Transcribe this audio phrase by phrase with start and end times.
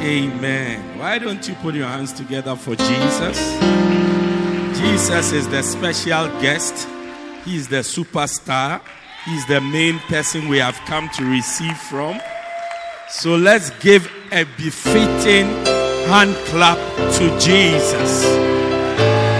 [0.00, 0.98] Amen.
[0.98, 3.38] Why don't you put your hands together for Jesus?
[4.78, 6.88] Jesus is the special guest,
[7.44, 8.80] He's the superstar,
[9.24, 12.20] He's the main person we have come to receive from.
[13.08, 15.46] So let's give a befitting
[16.06, 16.78] hand clap
[17.14, 18.24] to Jesus.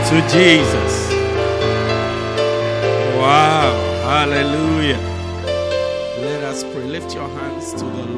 [0.08, 1.12] To Jesus.
[3.16, 3.86] Wow.
[4.06, 4.98] Hallelujah
[6.20, 6.84] Let us pray.
[6.84, 8.15] Lift your hands to the Lord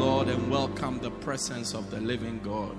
[1.28, 2.74] presence of the living God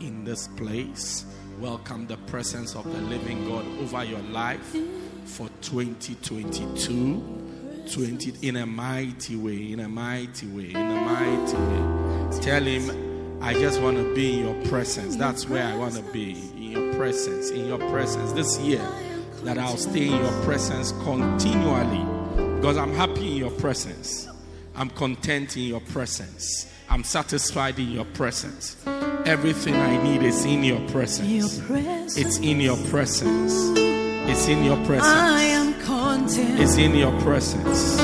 [0.00, 1.24] in this place.
[1.58, 4.76] Welcome the presence of the living God over your life
[5.24, 7.86] for 2022.
[7.90, 12.28] 20 in a mighty way, in a mighty way, in a mighty way.
[12.42, 15.16] Tell him, I just want to be in your presence.
[15.16, 16.32] That's where I want to be.
[16.56, 18.32] In your presence, in your presence.
[18.32, 18.86] This year,
[19.44, 22.04] that I'll stay in your presence continually
[22.56, 24.28] because I'm happy in your presence.
[24.76, 26.66] I'm content in your presence.
[26.90, 28.76] I'm satisfied in your presence.
[29.26, 31.60] Everything I need is in your presence.
[32.16, 33.52] It's in your presence.
[34.30, 35.06] It's in your presence.
[35.06, 36.58] I am content.
[36.58, 37.98] It's in your presence.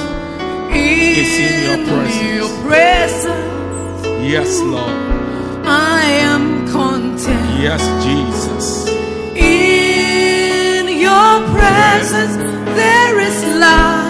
[0.76, 2.22] It's in your presence.
[2.36, 4.06] Your presence.
[4.30, 4.90] Yes, Lord.
[5.66, 7.60] I am content.
[7.62, 8.86] Yes, Jesus.
[9.34, 12.36] In your presence
[12.76, 14.04] there is life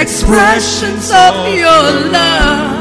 [0.00, 2.77] expressions of your love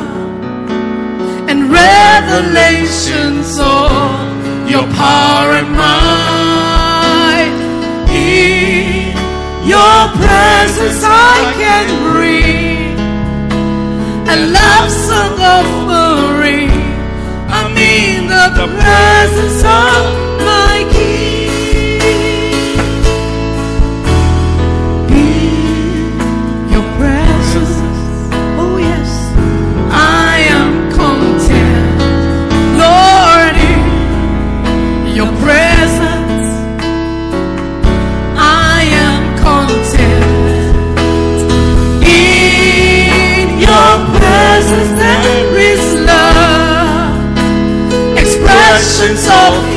[1.77, 7.55] revelations of your power and might.
[8.09, 9.15] In
[9.73, 12.99] your presence, I can breathe
[14.33, 16.71] a love song offering.
[17.57, 20.26] I'm in the, the presence of
[49.25, 49.76] of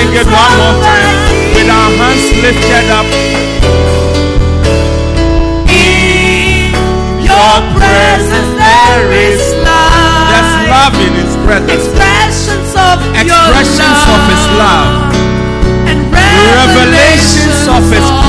[0.00, 1.12] sing it one more time
[1.52, 3.08] with our hands lifted up.
[5.68, 6.72] In
[7.20, 10.32] your presence, there is life.
[10.32, 14.88] There's love in His presence, Expressions of expressions of His love,
[15.90, 18.19] and revelations of His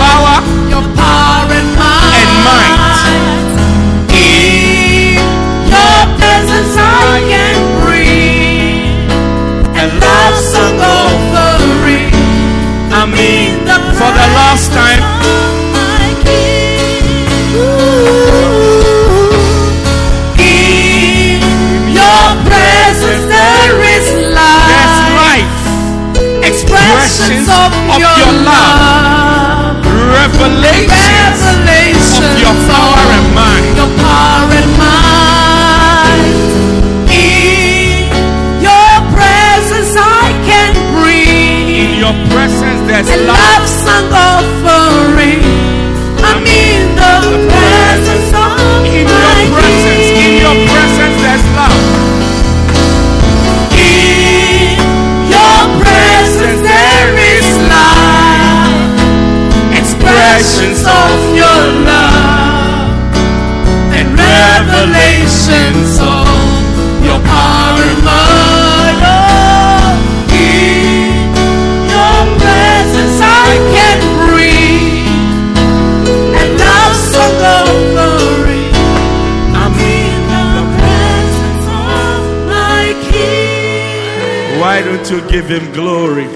[85.31, 86.27] give him glory.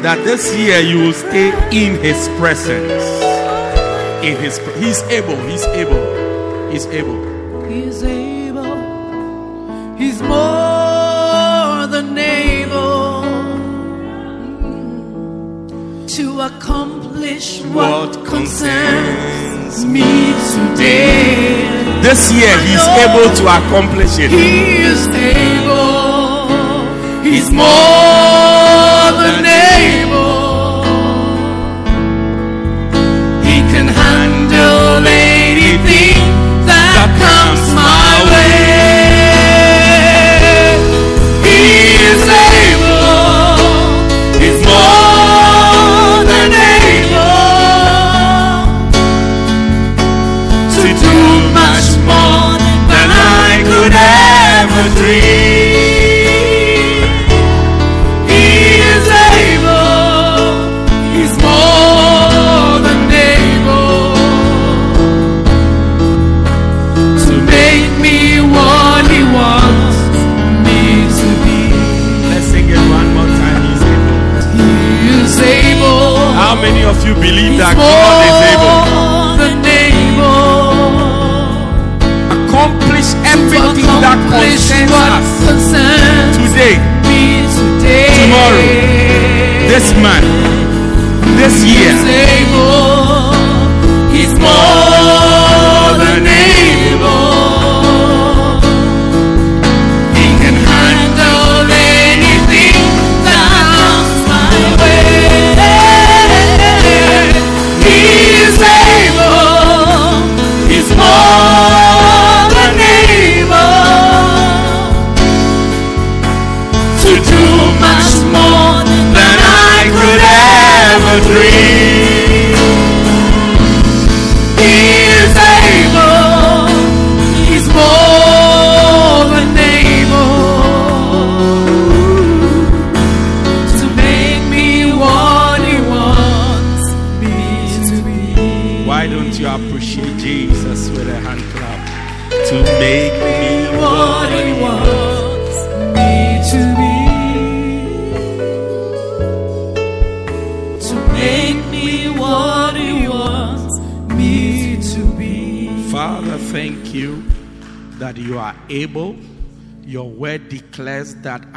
[0.00, 3.04] That this year you will stay in his presence.
[4.24, 6.04] In his he's able, he's able,
[6.70, 7.20] he's able.
[7.68, 8.76] He's able.
[9.98, 13.22] He's more than able
[16.16, 22.00] to accomplish what, What concerns me today.
[22.00, 24.30] This year he's able to accomplish it.
[24.30, 26.07] He is able.
[27.30, 28.27] He's more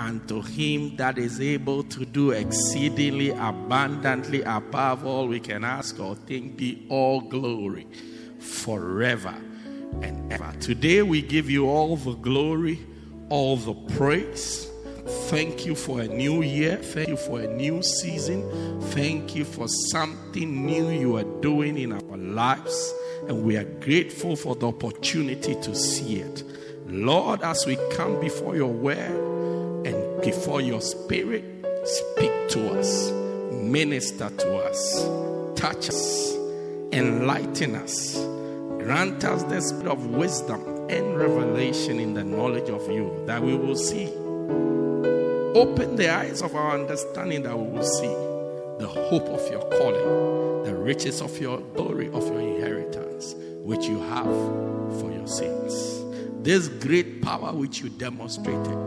[0.01, 6.15] unto him that is able to do exceedingly abundantly above all we can ask or
[6.15, 7.87] think be all glory
[8.39, 9.35] forever
[10.01, 10.51] and ever.
[10.59, 12.79] Today we give you all the glory,
[13.29, 14.67] all the praise.
[15.29, 16.77] Thank you for a new year.
[16.77, 18.81] Thank you for a new season.
[18.91, 22.93] Thank you for something new you are doing in our lives.
[23.27, 26.43] And we are grateful for the opportunity to see it.
[26.87, 29.30] Lord, as we come before your word and
[30.21, 31.43] before your spirit,
[31.83, 33.11] speak to us,
[33.51, 35.03] minister to us,
[35.59, 36.35] touch us,
[36.91, 38.15] enlighten us,
[38.77, 43.55] grant us the spirit of wisdom and revelation in the knowledge of you that we
[43.55, 44.07] will see.
[45.57, 48.07] Open the eyes of our understanding that we will see
[48.79, 53.99] the hope of your calling, the riches of your glory, of your inheritance, which you
[53.99, 54.25] have
[54.99, 56.01] for your saints.
[56.41, 58.77] This great power which you demonstrated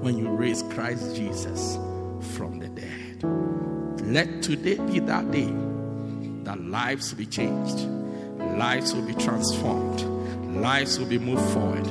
[0.00, 1.76] when you raise Christ Jesus
[2.34, 3.22] from the dead.
[4.06, 5.52] Let today be that day
[6.44, 7.78] that lives will be changed,
[8.56, 10.00] lives will be transformed,
[10.56, 11.86] lives will be moved forward,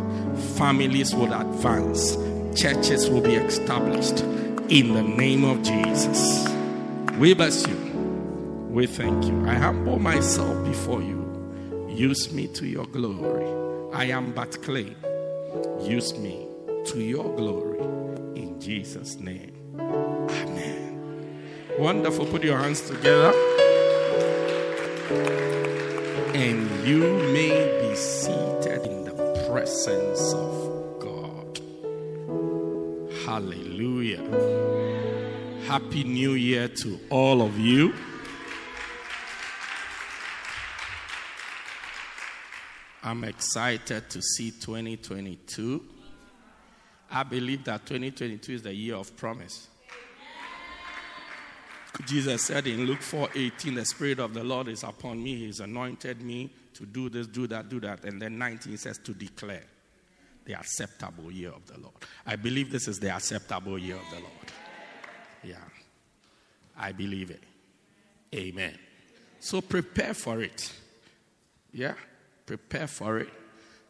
[0.58, 2.16] families will advance,
[2.60, 4.22] churches will be established
[4.70, 6.48] in the name of Jesus.
[7.20, 7.76] We bless you.
[8.70, 9.48] We thank you.
[9.48, 11.26] I humble myself before you.
[11.90, 13.92] Use me to your glory.
[13.94, 14.96] I am but clay.
[15.82, 16.47] Use me
[16.88, 17.79] to your glory.
[18.39, 19.51] In Jesus' name.
[19.77, 21.44] Amen.
[21.77, 22.25] Wonderful.
[22.25, 23.34] Put your hands together.
[26.34, 27.01] And you
[27.34, 31.60] may be seated in the presence of God.
[33.25, 34.24] Hallelujah.
[35.65, 37.94] Happy New Year to all of you.
[43.03, 45.97] I'm excited to see 2022.
[47.12, 49.68] I believe that 2022 is the year of promise.
[52.06, 55.36] Jesus said in Luke 4:18, the Spirit of the Lord is upon me.
[55.36, 58.04] He's anointed me to do this, do that, do that.
[58.06, 59.64] And then 19 says to declare.
[60.48, 61.94] the acceptable year of the Lord.
[62.26, 64.52] I believe this is the acceptable year of the Lord.
[65.44, 65.56] Yeah.
[66.78, 67.44] I believe it.
[68.34, 68.78] Amen.
[69.40, 70.72] So prepare for it.
[71.74, 71.96] Yeah.
[72.46, 73.30] Prepare for it.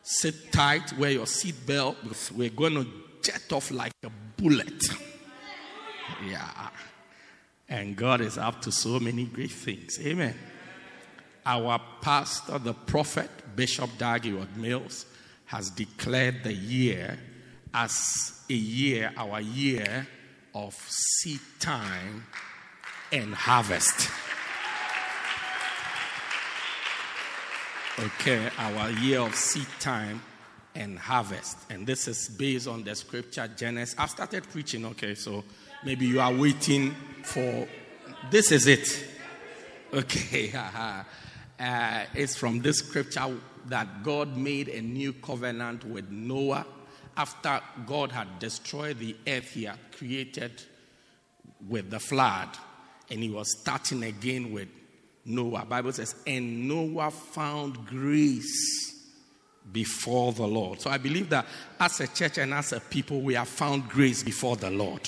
[0.10, 2.88] Sit tight, wear your seatbelt because we're going to
[3.22, 4.86] jet off like a bullet.
[6.26, 6.70] Yeah.
[7.68, 10.00] And God is up to so many great things.
[10.00, 10.34] Amen.
[11.46, 15.08] Our pastor, the prophet, Bishop Dag Heward-Mills,
[15.48, 17.20] has declared the year
[17.74, 20.08] as a year, our year
[20.56, 22.26] of seed time
[23.12, 24.10] and harvest.
[28.00, 30.22] Okay, our year of seed time
[30.76, 31.58] and harvest.
[31.72, 33.96] And this is based on the scripture Genesis.
[33.98, 35.44] I've started preaching, okay, so
[35.84, 37.68] maybe you are waiting for
[38.30, 39.04] this is it.
[39.92, 40.54] Okay,
[41.60, 43.36] uh, it's from this scripture
[43.66, 46.68] that God made a new covenant with Noah
[47.18, 50.62] after God had destroyed the earth he had created
[51.68, 52.50] with the flood,
[53.10, 54.68] and he was starting again with
[55.28, 55.66] Noah.
[55.66, 58.96] Bible says, and Noah found grace
[59.72, 60.80] before the Lord.
[60.82, 61.46] So I believe that
[61.80, 65.08] as a church and as a people, we have found grace before the Lord.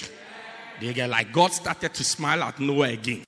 [0.81, 3.23] They get like God started to smile at Noah again.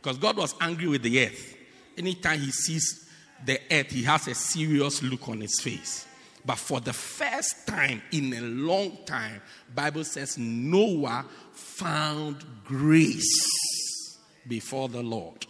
[0.00, 1.56] Because God was angry with the earth.
[1.96, 3.08] Anytime he sees
[3.44, 6.06] the earth, he has a serious look on his face.
[6.44, 9.40] But for the first time in a long time,
[9.72, 14.18] Bible says Noah found grace
[14.48, 15.46] before the Lord.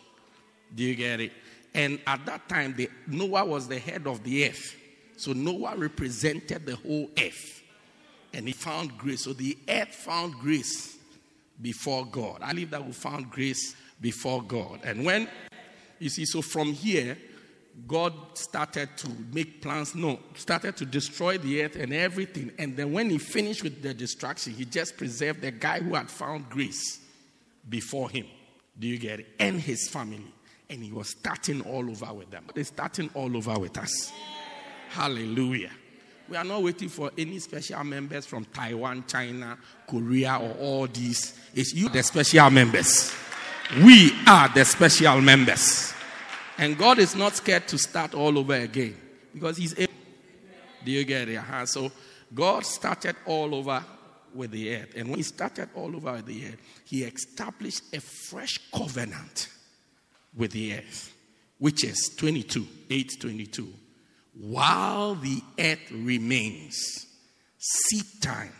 [0.75, 1.33] Do you get it?
[1.75, 4.77] And at that time, the, Noah was the head of the earth.
[5.17, 7.63] So Noah represented the whole earth.
[8.35, 9.25] And he found grace.
[9.25, 10.97] So the earth found grace
[11.61, 12.41] before God.
[12.43, 14.81] I believe that we found grace before God.
[14.85, 15.29] And when,
[15.99, 17.17] you see, so from here,
[17.87, 22.53] God started to make plans, no, started to destroy the earth and everything.
[22.59, 26.11] And then when he finished with the destruction, he just preserved the guy who had
[26.11, 27.01] found grace
[27.69, 28.27] before him.
[28.79, 29.29] Do you get it?
[29.39, 30.33] And his family.
[30.73, 32.47] And he was starting all over with them.
[32.55, 34.11] They're starting all over with us.
[34.89, 35.71] Hallelujah.
[36.31, 41.39] We are not waiting for any special members from Taiwan, China, Korea, or all these.
[41.55, 43.15] It's you, the special members.
[43.85, 45.93] We are the special members.
[46.57, 48.97] And God is not scared to start all over again
[49.35, 49.93] because He's able.
[50.87, 51.37] Do you get it?
[51.37, 51.67] Uh-huh.
[51.67, 51.93] So
[52.33, 53.85] God started all over
[54.35, 54.95] with the earth.
[54.97, 59.49] And when He started all over with the earth, He established a fresh covenant
[60.37, 61.15] with the earth,
[61.59, 63.73] which is 22, 8 22.
[64.41, 67.07] While the earth remains,
[67.59, 68.53] seed time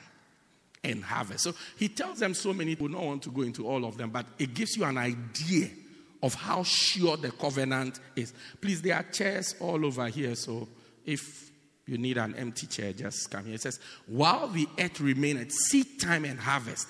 [0.85, 1.45] and harvest.
[1.45, 4.11] So he tells them so many, we don't want to go into all of them,
[4.11, 5.71] but it gives you an idea
[6.23, 8.33] of how sure the covenant is.
[8.61, 10.69] Please, there are chairs all over here, so
[11.05, 11.51] if
[11.87, 13.55] you need an empty chair, just come here.
[13.55, 16.89] It says, While the earth remaineth, seed time and harvest,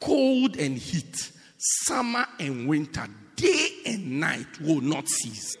[0.00, 5.56] cold and heat, summer and winter, day and night will not cease.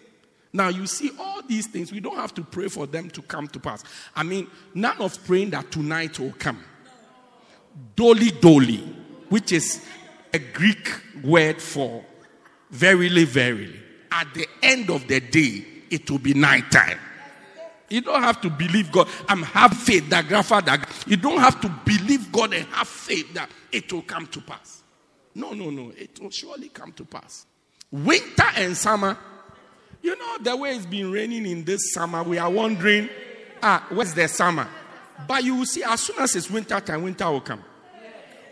[0.52, 3.46] Now, you see, all these things, we don't have to pray for them to come
[3.48, 3.84] to pass.
[4.16, 6.64] I mean, none of praying that tonight will come.
[7.94, 8.80] Doli doli,
[9.28, 9.84] which is
[10.32, 10.90] a Greek
[11.22, 12.04] word for
[12.70, 13.80] verily, verily.
[14.10, 16.98] At the end of the day, it will be night time.
[17.88, 19.08] You don't have to believe God.
[19.28, 20.78] I'm have faith that grandfather.
[21.06, 24.79] You don't have to believe God and have faith that it will come to pass.
[25.34, 25.92] No, no, no.
[25.96, 27.46] It will surely come to pass.
[27.90, 29.16] Winter and summer.
[30.02, 32.22] You know the way it's been raining in this summer.
[32.22, 33.08] We are wondering,
[33.62, 34.66] ah, where's the summer?
[35.28, 37.62] But you will see, as soon as it's winter time, winter will come.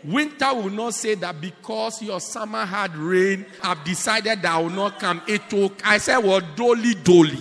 [0.03, 4.69] Winter will not say that because your summer had rain, I've decided that I will
[4.69, 5.21] not come.
[5.27, 5.73] It will.
[5.83, 7.39] I said, well, dolly, dolly,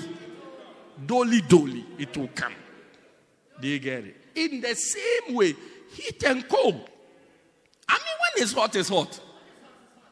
[1.06, 1.84] dolly, dolly.
[1.98, 2.54] It will come.
[3.60, 4.16] Do you get it?
[4.34, 5.54] In the same way,
[5.92, 6.88] heat and cold.
[7.88, 9.20] I mean, when it's hot, it's hot.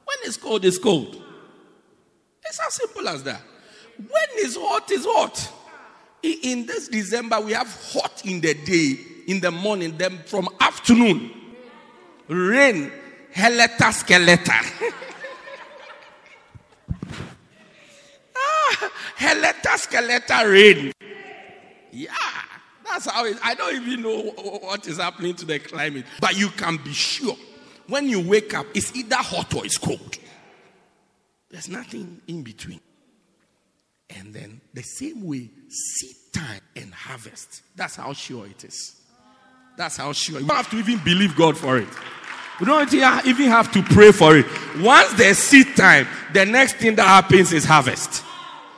[0.06, 1.20] When it's cold, it's cold.
[2.44, 3.42] It's as simple as that.
[3.96, 5.52] When it's hot, it's hot.
[6.22, 11.32] In this December, we have hot in the day, in the morning, then from afternoon,
[12.28, 12.92] rain,
[13.34, 14.60] heleta skeleta.
[18.36, 20.92] ah, heleta skeleta rain.
[21.90, 22.14] Yeah,
[22.84, 26.48] that's how it, I don't even know what is happening to the climate, but you
[26.50, 27.36] can be sure
[27.88, 30.18] when you wake up, it's either hot or it's cold.
[31.50, 32.80] There's nothing in between.
[34.10, 37.62] And then the same way, seed time and harvest.
[37.74, 39.00] That's how sure it is.
[39.76, 40.40] That's how sure.
[40.40, 41.88] You don't have to even believe God for it.
[42.60, 44.46] You don't even have to pray for it.
[44.80, 48.24] Once there's seed time, the next thing that happens is harvest.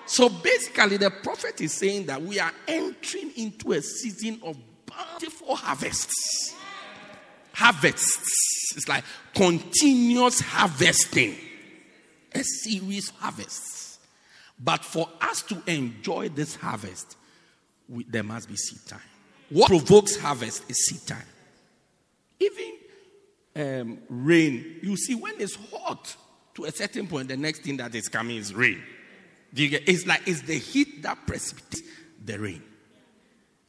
[0.06, 5.54] So basically, the prophet is saying that we are entering into a season of bountiful
[5.54, 6.54] harvests.
[7.58, 8.76] Harvests.
[8.76, 11.36] It's like continuous harvesting,
[12.32, 13.98] a series of harvests.
[14.62, 17.16] But for us to enjoy this harvest,
[17.88, 19.00] we, there must be seed time.
[19.50, 21.26] What provokes harvest is seed time.
[22.38, 22.74] Even
[23.56, 26.14] um, rain, you see, when it's hot
[26.54, 28.82] to a certain point, the next thing that is coming is rain.
[29.54, 31.82] It's like it's the heat that precipitates
[32.24, 32.62] the rain.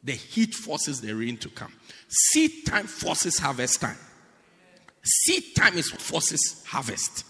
[0.02, 1.72] The heat forces the rain to come.
[2.08, 3.98] Seed time forces harvest time.
[5.02, 7.24] Seed time is forces harvest.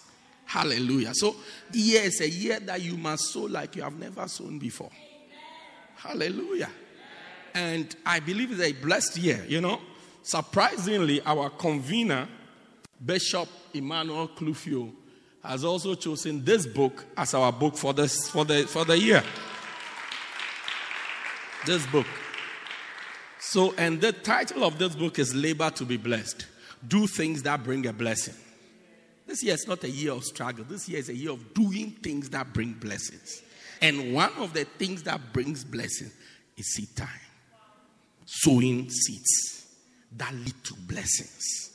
[0.45, 1.13] Hallelujah.
[1.13, 1.35] So
[1.69, 4.89] the year is a year that you must sow like you have never sown before.
[5.95, 6.69] Hallelujah.
[7.53, 9.79] And I believe it's a blessed year, you know.
[10.23, 12.27] Surprisingly, our convener,
[13.03, 14.91] Bishop Emmanuel Clufio,
[15.43, 19.23] has also chosen this book as our book for this for the for the year.
[21.65, 22.07] This book.
[23.43, 26.45] So, and the title of this book is Labor to be Blessed.
[26.87, 28.35] Do things that bring a blessing.
[29.25, 30.63] This year is not a year of struggle.
[30.63, 33.41] This year is a year of doing things that bring blessings.
[33.81, 36.11] And one of the things that brings blessing
[36.55, 37.07] is seed time.
[38.25, 39.65] Sowing seeds
[40.17, 41.71] that lead to blessings.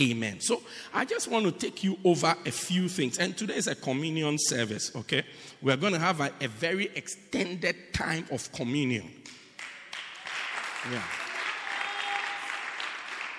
[0.00, 0.40] Amen.
[0.40, 0.62] So
[0.94, 3.18] I just want to take you over a few things.
[3.18, 5.24] And today is a communion service, okay?
[5.60, 9.10] We're going to have a, a very extended time of communion.
[10.90, 11.02] Yeah.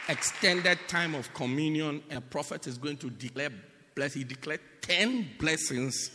[0.10, 2.04] Extended time of communion.
[2.12, 3.50] A prophet is going to declare
[3.96, 4.14] bless.
[4.14, 6.12] He declared 10 blessings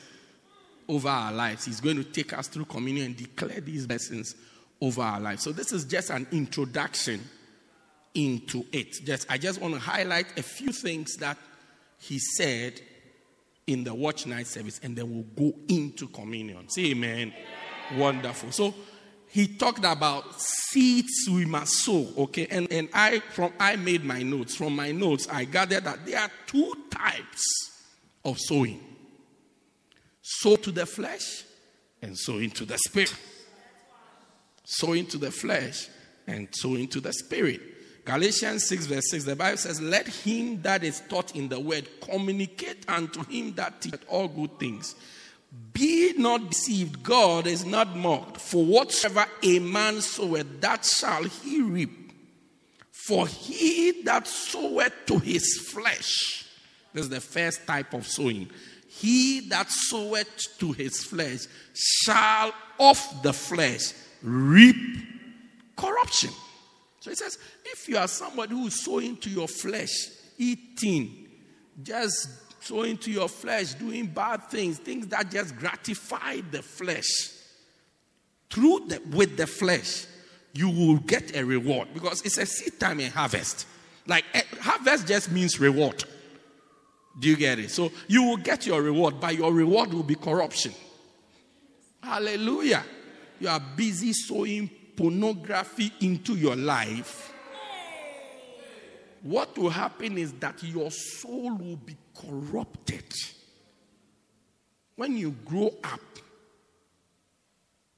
[0.88, 1.64] over our lives.
[1.64, 4.34] He's going to take us through communion and declare these blessings
[4.80, 5.42] over our lives.
[5.42, 7.20] So this is just an introduction
[8.14, 9.04] into it.
[9.04, 11.36] Just I just want to highlight a few things that
[11.98, 12.80] he said
[13.66, 16.68] in the watch night service, and then we'll go into communion.
[16.70, 17.32] Say amen.
[17.90, 18.00] amen.
[18.00, 18.50] Wonderful.
[18.50, 18.74] So
[19.30, 22.08] he talked about seeds we must sow.
[22.16, 24.56] Okay, and, and I from I made my notes.
[24.56, 27.44] From my notes, I gathered that there are two types
[28.24, 28.80] of sowing.
[30.22, 31.44] Sow to the flesh
[32.02, 33.14] and sow into the spirit.
[34.64, 35.88] Sow into the flesh
[36.26, 37.60] and sow into the spirit.
[38.04, 41.88] Galatians 6, verse 6, the Bible says, Let him that is taught in the word
[42.00, 44.94] communicate unto him that teacheth all good things.
[45.72, 48.38] Be not deceived, God is not mocked.
[48.40, 52.12] For whatsoever a man soweth, that shall he reap.
[52.90, 56.44] For he that soweth to his flesh,
[56.92, 58.50] this is the first type of sowing.
[58.88, 64.76] He that soweth to his flesh shall of the flesh reap
[65.76, 66.30] corruption.
[67.00, 71.28] So he says, if you are somebody who is sowing to your flesh, eating,
[71.82, 72.28] just
[72.60, 77.32] sowing to your flesh, doing bad things, things that just gratify the flesh,
[78.50, 80.06] through the, with the flesh,
[80.54, 83.66] you will get a reward because it's a seed time and harvest.
[84.06, 86.04] Like eh, harvest just means reward.
[87.18, 87.70] Do you get it?
[87.70, 90.72] So you will get your reward, but your reward will be corruption.
[92.02, 92.84] Hallelujah.
[93.40, 97.32] You are busy sowing pornography into your life,
[99.22, 103.04] what will happen is that your soul will be corrupted.
[104.96, 106.00] When you grow up,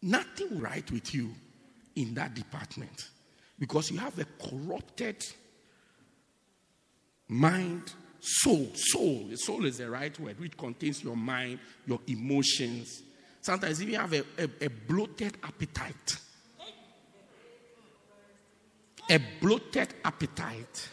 [0.02, 1.30] nothing right with you
[1.96, 3.08] in that department
[3.58, 5.24] because you have a corrupted
[7.28, 8.70] mind, soul.
[8.74, 9.26] Soul.
[9.30, 13.02] The soul is the right word, which contains your mind, your emotions.
[13.40, 16.18] Sometimes even have a, a, a bloated appetite
[19.10, 20.88] a bloated appetite,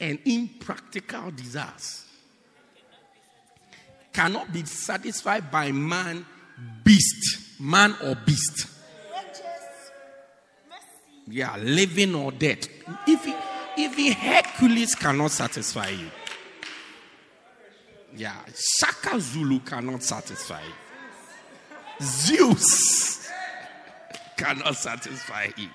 [0.00, 2.04] and impractical desires
[4.12, 6.24] cannot be satisfied by man,
[6.84, 8.68] beast, man or beast.
[11.26, 12.68] Yeah, living or dead.
[13.06, 13.26] If
[13.76, 16.10] even Hercules cannot satisfy you.
[18.16, 22.04] Yeah, Shaka Zulu cannot satisfy you.
[22.06, 23.28] Zeus
[24.36, 25.68] cannot satisfy you.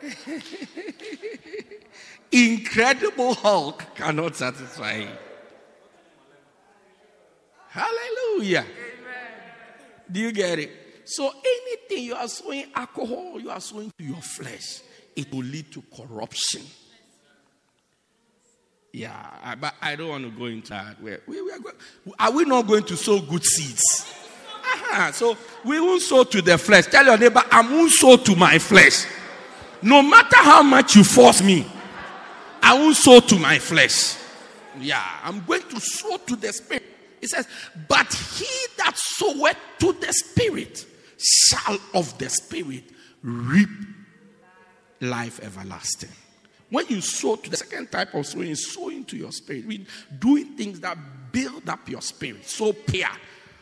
[2.32, 5.06] Incredible Hulk cannot satisfy
[7.70, 8.60] Hallelujah.
[8.60, 8.66] Amen.
[10.10, 10.70] Do you get it?
[11.04, 14.80] So anything you are sowing alcohol, you are sowing to your flesh,
[15.14, 16.62] it will lead to corruption.
[18.92, 21.00] Yeah, but I don't want to go into that.
[21.00, 21.76] we we are, going,
[22.18, 24.12] are we not going to sow good seeds?
[24.64, 25.12] Uh-huh.
[25.12, 26.86] So we won't sow to the flesh.
[26.86, 29.06] Tell your neighbor, I won't sow to my flesh.
[29.82, 31.66] No matter how much you force me,
[32.62, 34.16] I won't sow to my flesh.
[34.78, 36.84] Yeah, I'm going to sow to the spirit.
[37.20, 37.46] It says,
[37.88, 40.86] But he that soweth to the spirit
[41.18, 42.84] shall of the Spirit
[43.22, 43.68] reap
[45.00, 46.10] life everlasting.
[46.70, 49.64] When you sow to the second type of sowing, sow into your spirit,
[50.18, 50.96] doing things that
[51.32, 52.48] build up your spirit.
[52.48, 53.10] So prayer,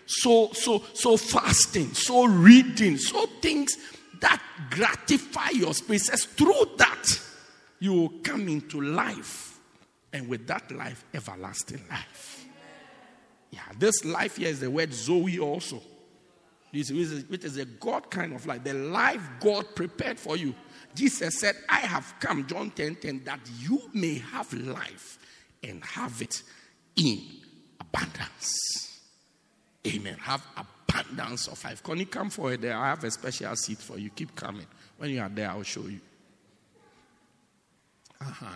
[0.07, 3.77] so so so fasting, so reading, so things
[4.21, 6.03] that gratify your spirit.
[6.03, 7.07] Says through that
[7.79, 9.59] you will come into life,
[10.13, 12.47] and with that life, everlasting life.
[13.51, 15.81] Yeah, this life here is the word Zoe also.
[16.73, 20.55] This is, which is a God kind of life, the life God prepared for you.
[20.95, 25.19] Jesus said, I have come, John 10 10, that you may have life
[25.63, 26.43] and have it
[26.97, 27.23] in
[27.81, 29.01] abundance.
[29.87, 30.17] Amen.
[30.21, 31.83] Have abundance of life.
[31.83, 32.77] Can you come forward there?
[32.77, 34.11] I have a special seat for you.
[34.11, 34.67] Keep coming.
[34.97, 36.01] When you are there, I'll show you.
[38.21, 38.47] Uh-huh.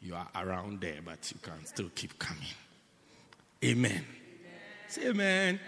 [0.00, 2.42] You are around there, but you can still keep coming.
[3.64, 3.92] Amen.
[3.92, 4.04] amen.
[4.88, 5.48] Say amen.
[5.54, 5.60] amen.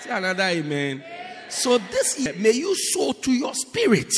[0.00, 1.02] Say another amen.
[1.04, 1.04] amen.
[1.48, 4.12] So this year, may you sow to your spirit.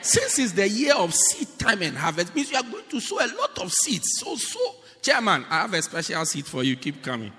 [0.00, 3.18] Since it's the year of seed time and harvest, means you are going to sow
[3.18, 4.06] a lot of seeds.
[4.18, 4.58] So, so,
[5.02, 6.76] chairman, I have a special seed for you.
[6.76, 7.32] Keep coming.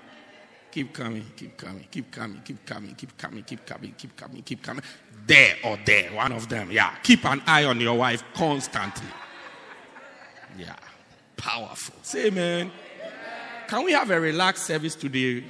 [0.72, 4.62] Keep coming, keep coming, keep coming, keep coming, keep coming, keep coming, keep coming, keep
[4.62, 4.84] coming.
[5.26, 6.70] There or there, one of them.
[6.70, 6.94] Yeah.
[7.02, 9.08] Keep an eye on your wife constantly.
[10.56, 10.76] Yeah.
[11.36, 11.96] Powerful.
[12.02, 12.70] Say amen.
[13.66, 15.44] Can we have a relaxed service today?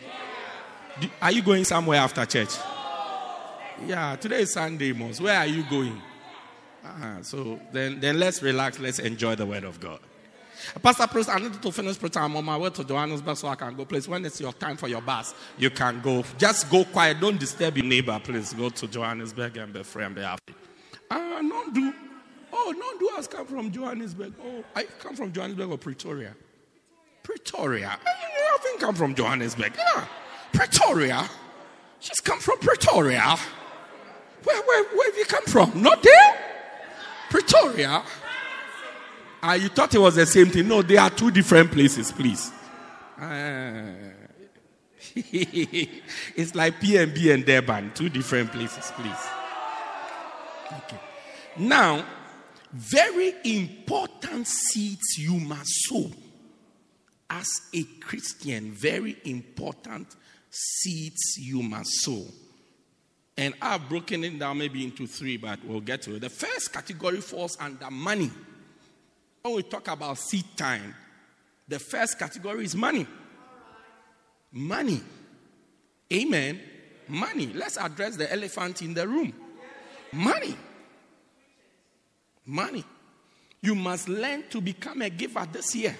[1.20, 2.54] Are you going somewhere after church?
[3.86, 5.20] Yeah, today is Sunday, Mos.
[5.20, 6.00] Where are you going?
[6.84, 7.22] Uh-huh.
[7.22, 8.78] So then, then let's relax.
[8.78, 10.00] Let's enjoy the word of God.
[10.82, 12.22] Pastor Bruce, I need to finish preaching.
[12.22, 13.84] I'm on my way to Johannesburg so I can go.
[13.84, 16.24] Please, when it's your time for your bus, you can go.
[16.38, 17.20] Just go quiet.
[17.20, 18.20] Don't disturb your neighbor.
[18.22, 20.54] Please go to Johannesburg and be free and be happy.
[21.10, 21.92] Ah, uh, non do.
[22.52, 24.34] Oh, non do has come from Johannesburg.
[24.44, 26.34] Oh, I come from Johannesburg or Pretoria.
[27.22, 27.98] Pretoria.
[28.06, 29.72] I haven't come from Johannesburg.
[29.76, 30.04] Yeah.
[30.52, 31.28] Pretoria.
[32.00, 33.36] She's come from Pretoria.
[34.42, 35.82] Where, where, where have you come from?
[35.82, 36.38] Not there?
[37.28, 38.02] Pretoria.
[39.42, 40.68] Ah, you thought it was the same thing.
[40.68, 42.52] No, they are two different places, please.
[43.18, 43.92] Ah.
[45.16, 49.28] it's like PMB and Durban, two different places, please.
[50.72, 51.00] Okay.
[51.56, 52.04] Now,
[52.72, 56.10] very important seeds you must sow
[57.28, 58.72] as a Christian.
[58.72, 60.14] Very important
[60.50, 62.24] seeds you must sow.
[63.36, 66.20] And I've broken it down maybe into three, but we'll get to it.
[66.20, 68.30] The first category falls under money.
[69.42, 70.94] When we talk about seed time,
[71.66, 73.06] the first category is money.
[74.52, 75.00] Money.
[76.12, 76.60] Amen.
[77.08, 77.46] Money.
[77.54, 79.32] Let's address the elephant in the room.
[80.12, 80.56] Money.
[82.44, 82.84] Money.
[83.62, 85.96] You must learn to become a giver this year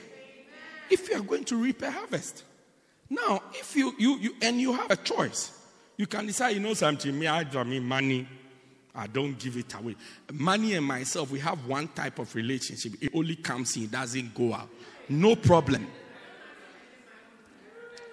[0.91, 2.45] if you are going to reap a harvest.
[3.09, 5.53] Now, if you, you, you and you have a choice,
[5.97, 8.27] you can decide, you know something, me, I draw me money.
[8.95, 9.97] I don't give it away.
[10.33, 12.95] Money and myself, we have one type of relationship.
[13.01, 14.69] It only comes in, it doesn't go out.
[15.09, 15.87] No problem.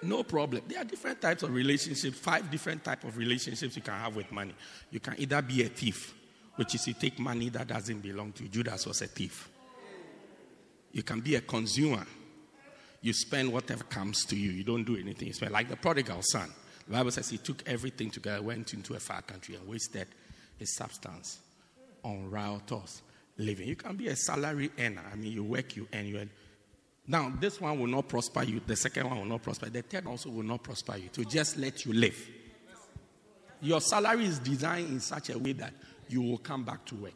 [0.02, 0.62] No problem.
[0.68, 4.30] There are different types of relationships, five different types of relationships you can have with
[4.30, 4.54] money.
[4.90, 6.14] You can either be a thief,
[6.56, 8.48] which is you take money that doesn't belong to you.
[8.48, 9.48] Judas was a thief.
[10.92, 12.06] You can be a consumer.
[13.00, 14.50] You spend whatever comes to you.
[14.50, 15.28] You don't do anything.
[15.28, 16.48] You spend like the prodigal son.
[16.86, 20.06] The Bible says he took everything together, went into a far country, and wasted
[20.58, 21.38] his substance
[22.02, 23.02] on riotous
[23.36, 23.68] living.
[23.68, 25.02] You can be a salary earner.
[25.10, 26.30] I mean, you work, you earn, you earn.
[27.06, 28.60] Now, this one will not prosper you.
[28.66, 29.70] The second one will not prosper.
[29.70, 31.08] The third also will not prosper you.
[31.10, 32.28] To just let you live.
[33.60, 35.72] Your salary is designed in such a way that
[36.08, 37.14] you will come back to work.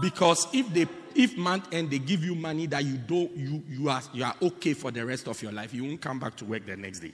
[0.00, 3.88] Because if they if month end they give you money that you don't you you
[3.88, 6.44] are you are okay for the rest of your life, you won't come back to
[6.44, 7.12] work the next day.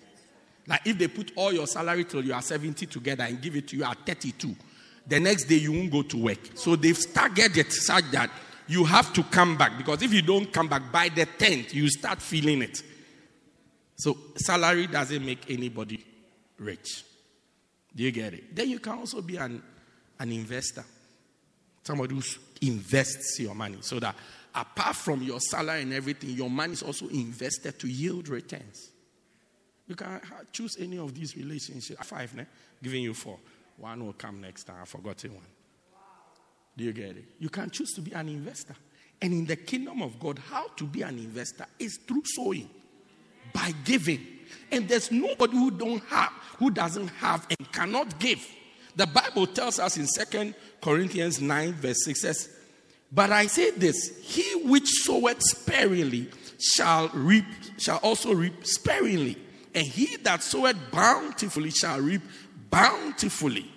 [0.66, 3.68] Like if they put all your salary till you are 70 together and give it
[3.68, 4.54] to you at 32,
[5.06, 6.38] the next day you won't go to work.
[6.54, 8.30] So they've staggered it such that
[8.66, 11.88] you have to come back because if you don't come back by the 10th, you
[11.88, 12.82] start feeling it.
[13.96, 16.04] So salary doesn't make anybody
[16.58, 17.04] rich.
[17.94, 18.54] Do you get it?
[18.54, 19.62] Then you can also be an,
[20.18, 20.84] an investor.
[21.82, 22.22] Somebody who
[22.62, 24.16] invests your money so that
[24.54, 28.90] apart from your salary and everything, your money is also invested to yield returns.
[29.86, 30.20] You can
[30.52, 32.06] choose any of these relationships.
[32.06, 32.46] Five, ne?
[32.82, 33.38] giving you four.
[33.76, 34.76] One will come next time.
[34.82, 35.44] I've forgotten one.
[36.76, 37.24] Do you get it?
[37.38, 38.74] You can choose to be an investor.
[39.22, 42.68] And in the kingdom of God, how to be an investor is through sowing,
[43.52, 44.20] by giving.
[44.70, 48.46] And there's nobody who don't have, who doesn't have and cannot give.
[48.94, 52.48] The Bible tells us in Second Corinthians 9, verse 6 says,
[53.12, 57.44] But I say this, he which soweth sparingly shall reap,
[57.78, 59.36] shall also reap sparingly.
[59.76, 62.22] And he that soweth bountifully shall reap
[62.70, 63.70] bountifully.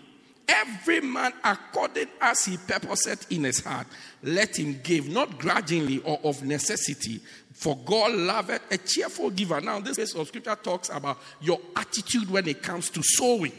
[0.47, 3.85] Every man according as he purposeth in his heart,
[4.23, 7.19] let him give, not grudgingly or of necessity,
[7.53, 9.59] for God loveth a cheerful giver.
[9.59, 13.51] Now, this piece of scripture talks about your attitude when it comes to sowing.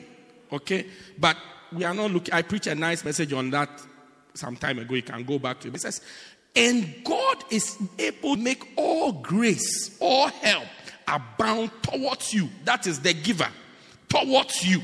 [0.50, 0.86] Okay?
[1.18, 1.36] But
[1.72, 3.68] we are not looking, I preached a nice message on that
[4.32, 4.94] some time ago.
[4.94, 5.74] You can go back to it.
[5.74, 6.00] It says,
[6.56, 10.66] and God is able to make all grace, all help
[11.10, 12.48] abound towards you.
[12.64, 13.48] That is the giver,
[14.08, 14.80] towards you.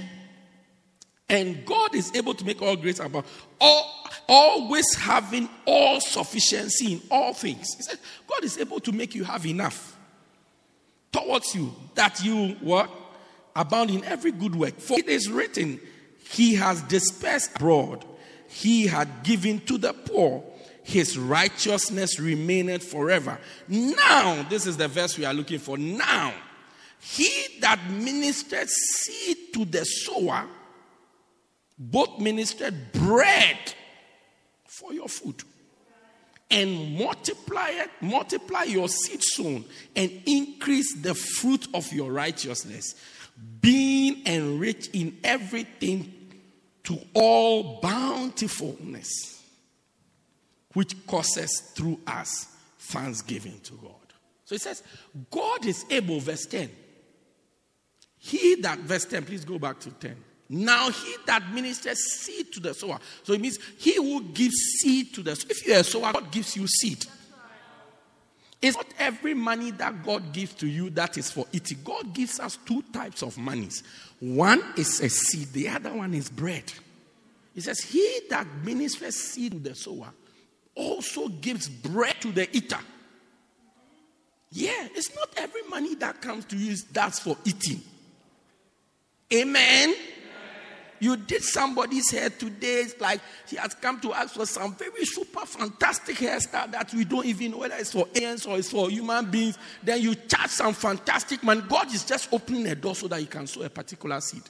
[1.29, 3.27] And God is able to make all grace abound,
[3.61, 7.75] all, always having all sufficiency in all things.
[7.75, 9.97] He said, God is able to make you have enough
[11.13, 12.91] towards you that you what?
[13.55, 14.79] Abound in every good work.
[14.79, 15.81] For it is written,
[16.31, 18.05] He has dispersed abroad,
[18.49, 20.45] He had given to the poor
[20.87, 23.41] his righteousness remaineth forever.
[23.67, 25.77] Now, this is the verse we are looking for.
[25.77, 26.33] Now,
[27.01, 27.29] he
[27.61, 30.47] that ministered seed to the sower,
[31.77, 33.59] both ministered bread
[34.65, 35.43] for your food
[36.53, 39.65] and multiply it, multiply your seed sown
[39.97, 42.95] and increase the fruit of your righteousness,
[43.61, 46.15] being enriched in everything
[46.85, 49.36] to all bountifulness
[50.77, 53.95] which causes through us thanksgiving to God.
[54.45, 54.83] So it says,
[55.31, 56.71] God is able, verse 10.
[58.19, 60.15] He that, verse 10, please go back to 10.
[60.51, 62.99] Now he that ministers seed to the sower.
[63.23, 65.51] So it means he who gives seed to the sower.
[65.51, 67.07] If you're a sower, God gives you seed.
[68.61, 71.79] It's not every money that God gives to you that is for eating.
[71.85, 73.83] God gives us two types of monies.
[74.21, 76.71] One is a seed, the other one is bread.
[77.55, 80.13] He says, He that ministers seed to the sower
[80.77, 82.79] also gives bread to the eater.
[84.53, 87.83] Yeah, it's not every money that comes to you that's for eating.
[89.33, 89.95] Amen.
[90.99, 92.81] You did somebody's hair today.
[92.81, 97.05] It's like he has come to ask for some very super fantastic hairstyle that we
[97.05, 99.59] don't even know whether it's for aliens or it's for human beings.
[99.83, 101.67] Then you charge some fantastic man.
[101.69, 104.43] God is just opening a door so that you can sow a particular seed.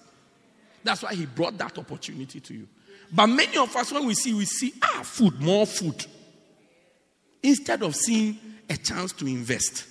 [0.84, 2.68] That's why he brought that opportunity to you.
[3.12, 6.06] But many of us, when we see, we see, ah, food, more food
[7.46, 8.36] instead of seeing
[8.68, 9.86] a chance to invest.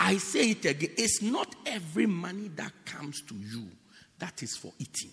[0.00, 3.68] I say it again it's not every money that comes to you
[4.18, 5.10] that is for eating.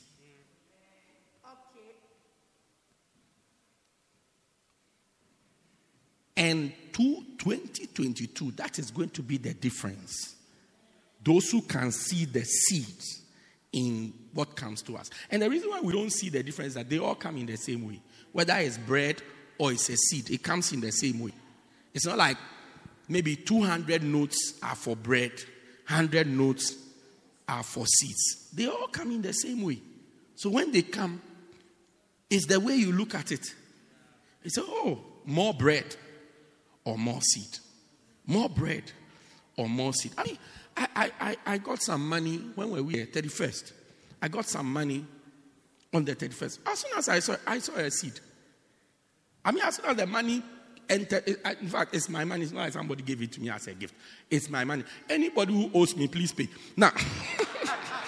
[6.38, 10.38] And to 2022, that is going to be the difference.
[11.22, 13.24] Those who can see the seeds
[13.74, 15.10] in what comes to us.
[15.30, 17.46] And the reason why we don't see the difference is that they all come in
[17.46, 18.00] the same way
[18.32, 19.22] whether it's bread
[19.58, 21.32] or it's a seed, it comes in the same way.
[21.94, 22.38] It's not like
[23.08, 25.32] maybe 200 notes are for bread,
[25.88, 26.76] 100 notes
[27.48, 28.50] are for seeds.
[28.54, 29.80] They all come in the same way.
[30.36, 31.22] So when they come,
[32.30, 33.46] it's the way you look at it.
[34.44, 35.96] It's oh, more bread
[36.86, 37.60] or more seed.
[38.26, 38.84] More bread
[39.58, 40.14] or more seed.
[40.18, 40.38] I mean,
[40.78, 43.74] I, I, I got some money when we were here, 31st.
[44.22, 45.06] I got some money
[45.94, 46.60] on the 31st.
[46.66, 48.20] As soon as I saw, I saw a seed.
[49.44, 50.44] I mean, as soon as the money
[50.90, 52.44] entered, in fact, it's my money.
[52.44, 53.96] It's not like somebody gave it to me as a gift.
[54.30, 54.84] It's my money.
[55.10, 56.48] Anybody who owes me, please pay.
[56.76, 56.92] Now,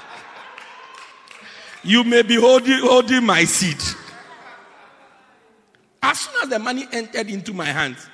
[1.84, 3.82] you may be holding, holding my seed.
[6.04, 8.08] As soon as the money entered into my hands,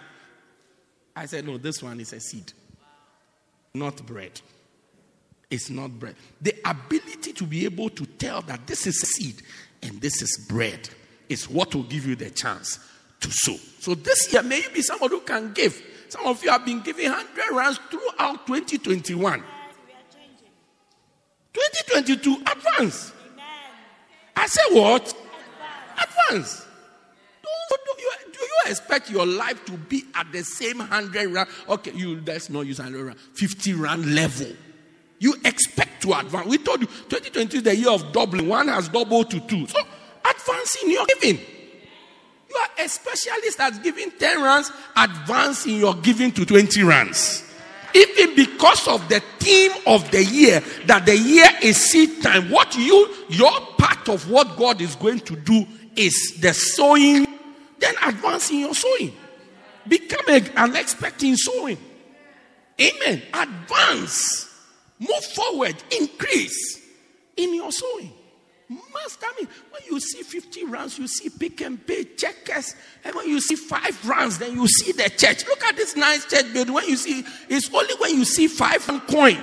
[1.15, 2.53] I said, No, this one is a seed,
[3.73, 4.39] not bread.
[5.49, 6.15] It's not bread.
[6.41, 9.41] The ability to be able to tell that this is seed
[9.81, 10.89] and this is bread
[11.29, 12.79] is what will give you the chance
[13.21, 13.55] to sow.
[13.79, 15.81] So this year, may you be somebody who can give.
[16.09, 19.43] Some of you have been giving 100 rands throughout 2021.
[21.53, 23.13] 2022, advance.
[24.35, 25.13] I say what?
[25.97, 26.65] Advance.
[27.41, 31.49] Don't, do, you, do you expect your life to be at the same 100 rand?
[31.67, 34.47] Okay, you let's not use 100 rand, 50 rand level.
[35.19, 36.47] You expect to advance.
[36.47, 38.47] We told you 2020 is the year of doubling.
[38.47, 39.67] One has doubled to two.
[39.67, 39.79] So
[40.29, 41.39] advance in your giving.
[42.49, 47.43] You are a specialist at giving 10 rands, advance in your giving to 20 rands.
[47.93, 52.75] Even because of the theme of the year, that the year is seed time, what
[52.77, 57.25] you, your part of what God is going to do is the sowing,
[57.79, 59.13] then advance in your sowing.
[59.87, 61.77] Become a, an expert in sowing.
[62.79, 63.23] Amen.
[63.33, 64.46] Advance.
[64.99, 66.81] Move forward, increase
[67.35, 68.11] in your sowing.
[68.69, 72.75] Master, I mean, when you see 50 rounds, you see Pick n Pay checkers.
[73.05, 75.45] And when you see five rounds, then you see the church.
[75.47, 76.73] Look at this nice church building.
[76.73, 79.41] When you see, it's only when you see five and coin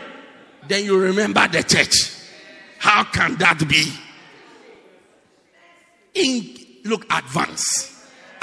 [0.69, 1.95] then you remember the church.
[2.79, 3.93] How can that be?
[6.14, 7.93] In look, advance.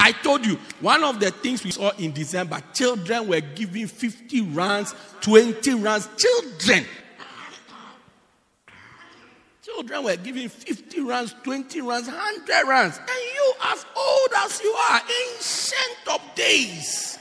[0.03, 4.41] I told you, one of the things we saw in December, children were giving 50
[4.41, 6.09] rands, 20 rands.
[6.17, 6.85] Children.
[9.61, 12.97] Children were giving 50 rands, 20 rands, 100 rands.
[12.97, 15.01] And you, as old as you are,
[15.35, 17.19] ancient of days.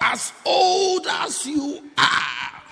[0.00, 2.62] As old as you are.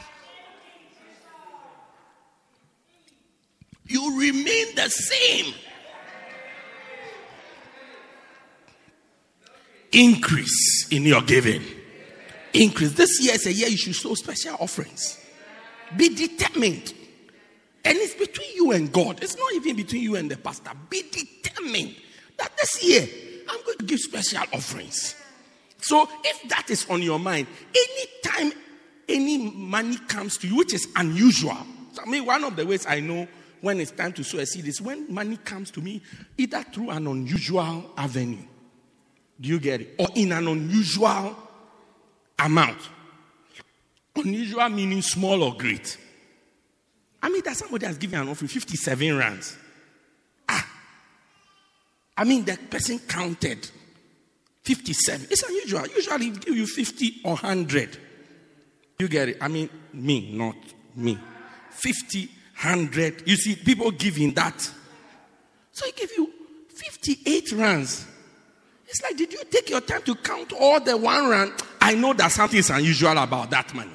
[3.87, 5.53] You remain the same.
[9.93, 11.63] Increase in your giving.
[12.53, 12.93] Increase.
[12.93, 15.19] This year is a year you should sow special offerings.
[15.97, 16.95] Be determined.
[17.85, 19.23] And it's between you and God.
[19.23, 20.71] It's not even between you and the pastor.
[20.89, 21.97] Be determined
[22.37, 23.09] that this year
[23.49, 25.17] I'm going to give special offerings.
[25.79, 28.53] So if that is on your mind, anytime
[29.09, 31.57] any money comes to you, which is unusual.
[31.93, 33.27] So, I mean, one of the ways I know
[33.61, 36.03] when it's time to sow a seed is when money comes to me,
[36.39, 38.45] either through an unusual avenue.
[39.41, 39.95] Do you get it?
[39.99, 41.37] Or in an unusual
[42.39, 42.79] amount.
[44.17, 45.97] Unusual meaning small or great.
[47.23, 49.57] I mean, that somebody has given an offering 57 rands.
[50.49, 50.67] Ah.
[52.17, 53.69] I mean, that person counted
[54.63, 55.27] 57.
[55.31, 55.87] It's unusual.
[55.89, 57.99] Usually, give you 50 or 100.
[58.99, 59.39] You get it?
[59.41, 60.57] I mean, me, not
[60.95, 61.19] me.
[61.71, 62.27] 50,
[62.63, 63.27] 100.
[63.27, 64.61] You see, people giving that.
[65.73, 66.31] So he gave you
[66.75, 68.07] 58 rands.
[68.91, 71.53] It's like, did you take your time to count all the one rand?
[71.81, 73.93] I know that something is unusual about that money.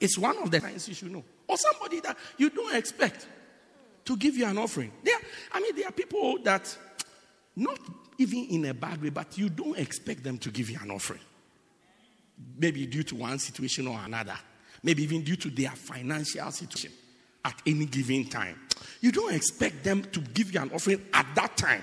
[0.00, 1.22] It's one of the things you should know.
[1.46, 3.28] Or somebody that you don't expect
[4.04, 4.90] to give you an offering.
[5.04, 5.16] There,
[5.52, 6.76] I mean, there are people that,
[7.54, 7.78] not
[8.18, 11.20] even in a bad way, but you don't expect them to give you an offering.
[12.58, 14.36] Maybe due to one situation or another.
[14.82, 16.90] Maybe even due to their financial situation
[17.44, 18.58] at any given time.
[19.00, 21.82] You don't expect them to give you an offering at that time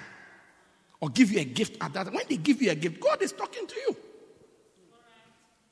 [1.01, 2.13] or give you a gift at that.
[2.13, 3.95] When they give you a gift, God is talking to you.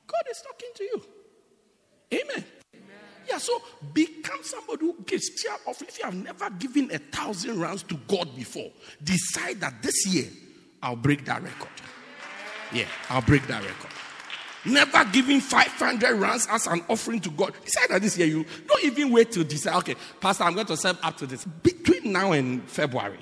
[0.07, 1.01] God is talking to you.
[2.15, 2.43] Amen.
[3.29, 3.61] Yeah, so
[3.93, 5.29] become somebody who gives.
[5.29, 8.71] If you have never given a thousand rounds to God before,
[9.03, 10.25] decide that this year
[10.81, 11.69] I'll break that record.
[12.73, 13.91] Yeah, I'll break that record.
[14.65, 17.53] Never giving 500 rounds as an offering to God.
[17.63, 20.75] Decide that this year you don't even wait to decide, okay, Pastor, I'm going to
[20.75, 21.45] serve up to this.
[21.45, 23.19] Between now and February,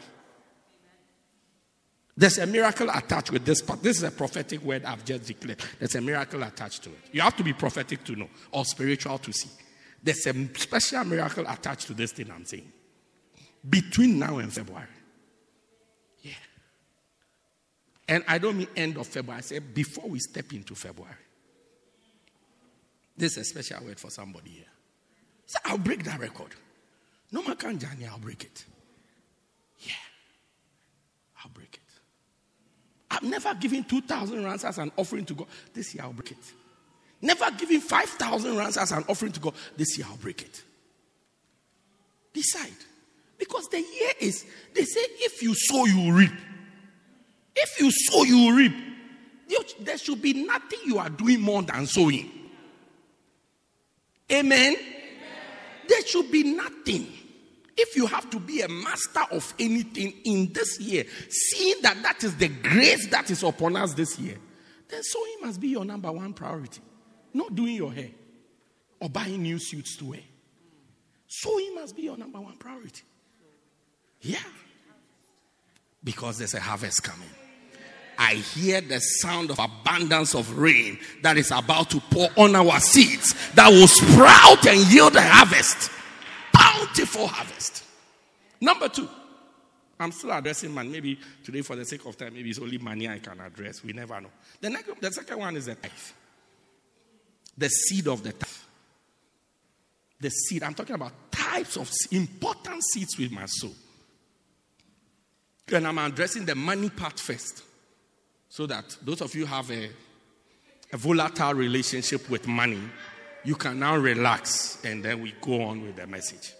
[2.17, 3.84] there's a miracle attached with this part.
[3.84, 5.62] This is a prophetic word I've just declared.
[5.77, 6.99] There's a miracle attached to it.
[7.12, 9.49] You have to be prophetic to know or spiritual to see.
[10.01, 12.71] There's a special miracle attached to this thing I'm saying.
[13.69, 14.88] Between now and February.
[16.23, 16.32] Yeah.
[18.08, 19.38] And I don't mean end of February.
[19.38, 21.13] I say before we step into February.
[23.15, 24.65] This is a special word for somebody here.
[25.45, 26.56] So I'll break that record.
[27.32, 27.80] No man can
[28.12, 28.65] I'll break it.
[29.82, 29.93] Yeah.
[31.43, 31.87] I'll break it.
[33.17, 35.47] I've never given 2,000 rands as an offering to God.
[35.73, 36.38] This year I'll break it.
[37.19, 39.56] Never given 5,000 rands as an offering to God.
[39.75, 40.63] This year I'll break it.
[42.32, 42.71] Decide.
[43.39, 46.32] Because the year is, they say, if you sow, you reap.
[47.56, 48.73] If you sow, you reap.
[49.80, 52.30] There should be nothing you are doing more than sowing.
[54.32, 54.75] Amen?
[54.75, 54.86] Amen.
[55.88, 57.08] There should be nothing.
[57.77, 62.23] If you have to be a master of anything in this year, seeing that that
[62.23, 64.37] is the grace that is upon us this year,
[64.89, 66.81] then sowing must be your number one priority.
[67.33, 68.09] Not doing your hair
[68.99, 70.21] or buying new suits to wear.
[71.27, 73.04] Sowing must be your number one priority.
[74.21, 74.39] Yeah.
[76.04, 77.29] Because there's a harvest coming.
[78.17, 82.79] I hear the sound of abundance of rain that is about to pour on our
[82.79, 85.91] seeds that will sprout and yield a harvest.
[86.98, 87.83] Bountiful harvest.
[88.60, 89.08] Number two,
[90.00, 90.91] I'm still addressing man.
[90.91, 93.83] Maybe today, for the sake of time, maybe it's only money I can address.
[93.83, 94.29] We never know.
[94.60, 95.91] The, next, the second one is the tithe.
[97.56, 98.50] The seed of the tithe.
[100.19, 100.63] The seed.
[100.63, 103.75] I'm talking about types of important seeds with my soul.
[105.71, 107.62] And I'm addressing the money part first.
[108.50, 109.89] So that those of you have a,
[110.91, 112.81] a volatile relationship with money,
[113.43, 116.54] you can now relax and then we go on with the message.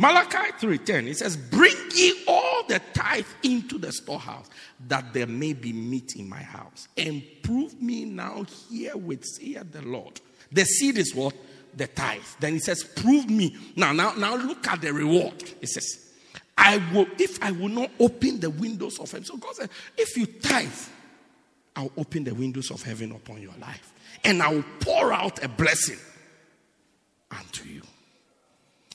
[0.00, 4.46] Malachi 3:10 it says, "Bring ye all the tithe into the storehouse,
[4.88, 9.82] that there may be meat in my house, and prove me now herewith, saith the
[9.82, 10.18] Lord."
[10.50, 11.34] The seed is what
[11.76, 12.22] the tithe.
[12.40, 15.34] Then it says, "Prove me now." Now, now look at the reward.
[15.60, 15.98] It says,
[16.56, 20.16] "I will if I will not open the windows of heaven." So God said, "If
[20.16, 20.72] you tithe,
[21.76, 23.92] I'll open the windows of heaven upon your life
[24.24, 25.98] and I will pour out a blessing
[27.30, 27.82] unto you.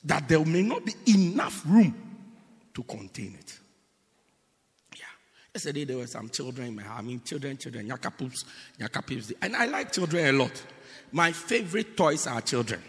[0.06, 1.94] That there may not be enough room
[2.74, 3.60] to contain it.
[4.96, 5.06] Yeah.
[5.54, 7.00] Yesterday there were some children in my house.
[7.00, 8.46] I mean, children, children, yakapoops,
[8.80, 9.34] yakapoops.
[9.42, 10.64] And I like children a lot.
[11.12, 12.82] My favorite toys are children.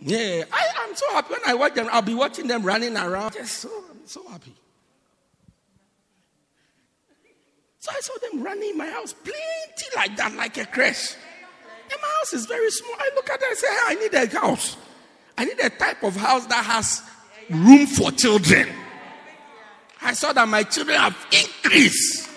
[0.00, 1.88] Yeah, I, am so happy when I watch them.
[1.90, 3.32] I'll be watching them running around.
[3.32, 4.54] Just so, I'm so happy.
[7.80, 11.16] So I saw them running in my house, plenty like that, like a crash.
[11.90, 12.94] And my house is very small.
[12.98, 14.76] I look at it and say, hey, I need a house.
[15.36, 17.02] I need a type of house that has
[17.50, 18.68] room for children.
[20.02, 22.28] I saw that my children have increased.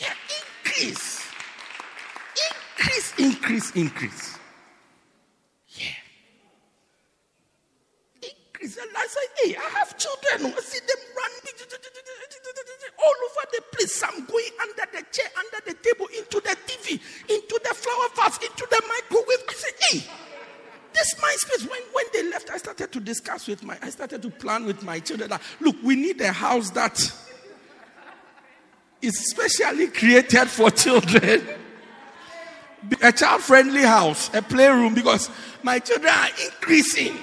[0.00, 0.12] Yeah,
[0.64, 1.26] increase.
[2.78, 4.38] Increase, increase, increase.
[5.70, 5.86] Yeah.
[8.22, 8.76] Increase.
[8.76, 10.54] And I said, hey, I have children.
[10.56, 11.38] I see them running
[12.98, 13.94] all over the place.
[13.94, 18.38] Some going under the chair, under the table, into the TV, into the flower vase,
[18.38, 19.44] into the microwave.
[19.48, 20.04] I said, hey,
[20.92, 21.68] this my space.
[21.68, 24.82] When, when they left, I started to discuss with my, I started to plan with
[24.82, 26.98] my children that, look, we need a house that
[29.00, 31.42] is specially created for children.
[33.02, 35.28] A child friendly house, a playroom, because
[35.64, 37.18] my children are increasing.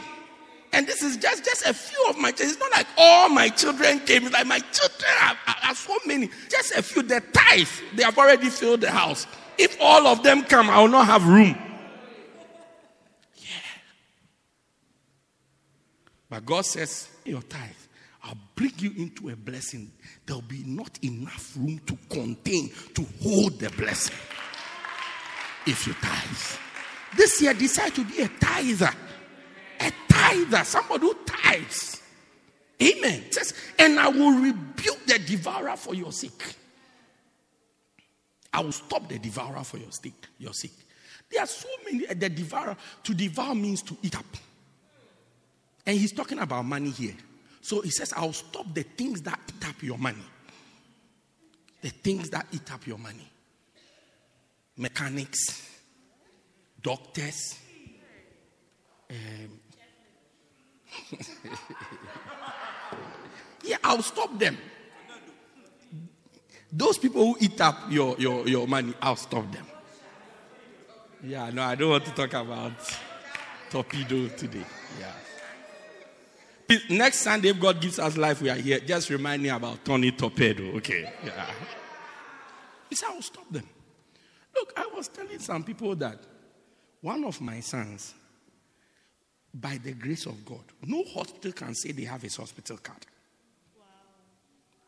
[0.76, 2.50] And this is just, just a few of my children.
[2.50, 4.26] It's not like all my children came.
[4.26, 6.30] It's like my children are, are, are so many.
[6.50, 7.02] Just a few.
[7.02, 9.26] The tithe, they have already filled the house.
[9.58, 11.58] If all of them come, I will not have room.
[13.38, 13.48] Yeah.
[16.30, 17.70] But God says, your tithe,
[18.22, 19.94] I'll bring you into a blessing.
[20.26, 24.18] There'll be not enough room to contain, to hold the blessing.
[25.66, 26.60] If you tithe.
[27.16, 28.92] This year, decide to be a tither
[29.80, 32.02] a tither, somebody who tithes.
[32.82, 33.24] Amen.
[33.32, 36.56] Says, and I will rebuke the devourer for your sake.
[38.54, 40.28] I will stop the devourer for your sake.
[40.40, 40.74] Your sake.
[41.30, 42.06] There are so many.
[42.06, 44.26] The devourer to devour means to eat up,
[45.86, 47.16] and he's talking about money here.
[47.62, 50.24] So he says, "I'll stop the things that eat up your money.
[51.82, 53.28] The things that eat up your money.
[54.78, 55.70] Mechanics,
[56.82, 57.58] doctors,
[59.10, 59.60] um,
[63.64, 64.58] yeah, I'll stop them.
[66.72, 69.66] Those people who eat up your, your, your money, I'll stop them.
[71.24, 72.74] Yeah, no, I don't want to talk about
[73.70, 74.66] torpedo today.
[75.00, 75.12] Yeah.
[76.90, 78.80] Next Sunday, if God gives us life, we are here.
[78.80, 81.12] Just remind me about Tony Torpedo, okay?
[81.24, 81.46] Yeah.
[82.90, 83.68] He said, I'll stop them.
[84.56, 86.20] Look, I was telling some people that
[87.02, 88.16] one of my sons
[89.56, 90.64] by the grace of God.
[90.86, 93.06] No hospital can say they have his hospital card.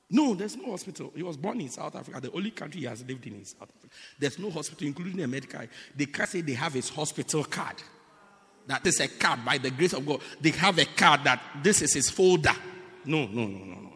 [0.09, 1.11] No, there's no hospital.
[1.15, 3.69] He was born in South Africa, the only country he has lived in is South
[3.75, 3.93] Africa.
[4.17, 5.61] There's no hospital, including a medical.
[5.95, 7.75] They can't say they have his hospital card.
[8.67, 10.21] That is a card by the grace of God.
[10.39, 12.55] They have a card that this is his folder.
[13.05, 13.93] No, no, no, no, no.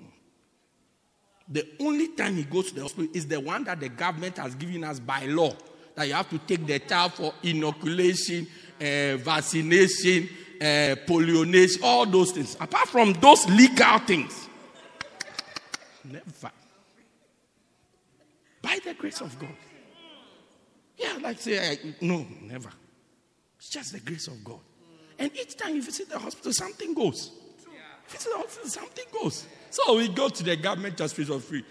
[1.48, 4.56] The only time he goes to the hospital is the one that the government has
[4.56, 5.54] given us by law
[5.96, 8.48] that you have to take the child for inoculation,
[8.80, 10.30] uh, vaccination,
[10.62, 10.96] uh,
[11.84, 12.56] all those things.
[12.60, 14.48] Apart from those legal things,
[16.04, 16.52] never.
[18.62, 19.56] By the grace of God.
[20.98, 22.70] Yeah, like say, no, never.
[23.58, 24.60] It's just the grace of God.
[25.18, 27.32] And each time you visit the hospital, something goes.
[28.08, 29.48] Visit the hospital, something goes.
[29.70, 31.64] So we go to the government just for free.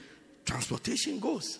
[0.44, 1.58] Transportation goes.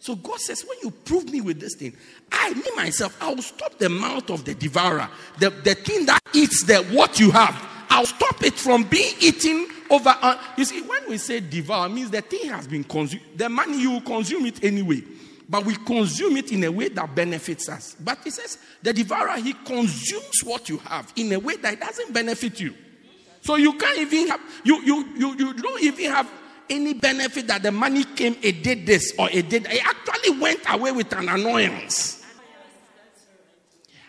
[0.00, 1.94] So God says, when you prove me with this thing,
[2.30, 6.20] I, me myself, I will stop the mouth of the devourer, the, the thing that
[6.32, 7.66] eats the what you have.
[7.90, 10.14] I'll stop it from being eaten over.
[10.20, 13.24] Uh, you see, when we say devour, means the thing has been consumed.
[13.36, 15.02] The money you will consume it anyway,
[15.48, 17.96] but we consume it in a way that benefits us.
[17.98, 22.12] But he says the devourer he consumes what you have in a way that doesn't
[22.12, 22.74] benefit you.
[23.40, 26.30] So you can't even have you you you, you don't even have
[26.70, 29.66] any benefit that the money came, it did this or it did.
[29.66, 32.24] It actually went away with an annoyance.
[33.88, 34.00] Yeah.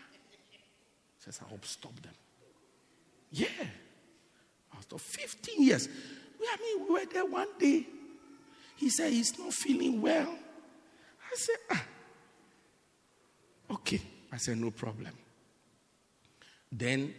[1.20, 2.14] Says, I hope stop them.
[3.32, 3.48] Yeah.
[4.78, 5.90] After 15 years.
[6.42, 7.86] I mean, we were there one day.
[8.78, 10.30] He said he's not feeling well.
[10.30, 11.84] I said, ah.
[13.72, 14.02] Okay.
[14.32, 15.12] I said, no problem.
[16.72, 17.14] Then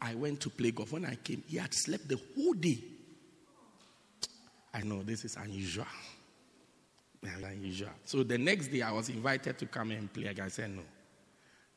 [0.00, 0.92] I went to play golf.
[0.92, 2.78] When I came, he had slept the whole day.
[4.72, 5.86] I know this is unusual.
[7.22, 7.90] Unusual.
[8.04, 10.32] So the next day, I was invited to come and play.
[10.40, 10.82] I said, No.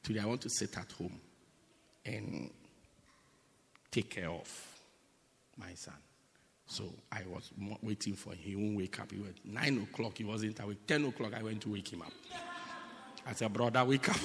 [0.04, 1.20] Today, I want to sit at home
[2.06, 2.50] and
[3.92, 4.50] take care of
[5.58, 5.94] my son.
[6.66, 8.40] So I was waiting for him.
[8.42, 9.12] He won't wake up.
[9.12, 10.18] He was nine o'clock.
[10.18, 10.88] He wasn't awake.
[10.88, 11.34] Ten o'clock.
[11.38, 12.14] I went to wake him up.
[13.26, 14.16] I said, "Brother, wake up."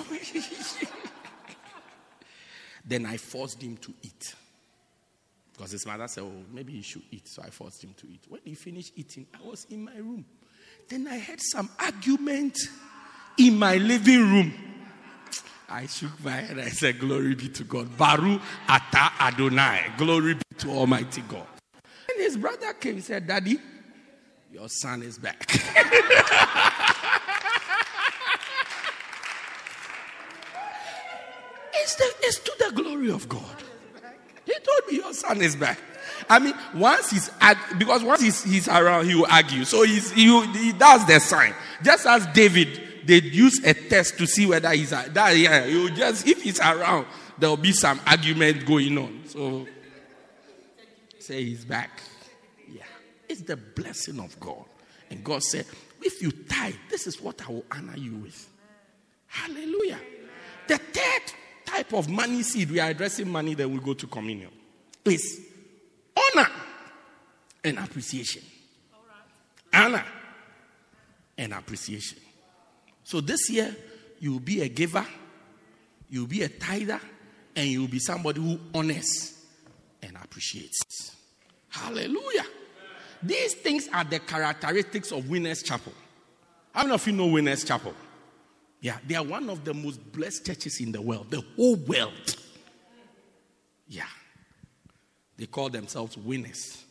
[2.85, 4.35] then I forced him to eat
[5.57, 8.25] because his mother said, "Oh, maybe he should eat." So I forced him to eat.
[8.29, 10.25] When he finished eating, I was in my room.
[10.89, 12.59] Then I heard some argument
[13.39, 14.53] in my living room.
[15.69, 16.59] I shook my head.
[16.59, 17.97] I said, Glory be to God.
[17.97, 19.93] Baruch Atah Adonai.
[19.99, 21.47] Glory be to Almighty God.
[22.09, 23.59] And his brother came and said, Daddy,
[24.53, 25.45] your son is back.
[31.75, 33.66] it's, the, it's to the glory of God.
[34.89, 35.79] Me, Your son is back.
[36.29, 39.65] I mean, once he's at because once he's, he's around, he will argue.
[39.65, 41.55] So he's, he, he does the sign.
[41.83, 46.27] Just as David they use a test to see whether he's that yeah, you just
[46.27, 47.07] if he's around,
[47.39, 49.23] there will be some argument going on.
[49.27, 49.67] So
[51.19, 52.03] say he's back.
[52.69, 52.83] Yeah.
[53.29, 54.65] It's the blessing of God.
[55.11, 55.67] And God said,
[56.03, 58.49] if you tithe, this is what I will honor you with.
[59.27, 60.01] Hallelujah.
[60.67, 61.33] The third
[61.65, 64.51] type of money seed, we are addressing money, then we go to communion,
[65.11, 65.41] is
[66.17, 66.49] honor
[67.65, 68.43] and appreciation.
[69.73, 70.05] Honor
[71.37, 72.19] and appreciation.
[73.05, 73.75] So this year,
[74.19, 75.07] you'll be a giver,
[76.09, 77.01] you'll be a tither,
[77.55, 79.35] and you'll be somebody who honors
[80.03, 81.15] and appreciates.
[81.69, 82.47] Hallelujah.
[83.23, 85.93] These things are the characteristics of Winners Chapel.
[86.73, 87.95] How many of you know Winners Chapel?
[88.81, 92.37] Yeah, they are one of the most blessed churches in the world, the whole world.
[93.89, 94.05] Yeah.
[95.37, 96.83] They call themselves winners.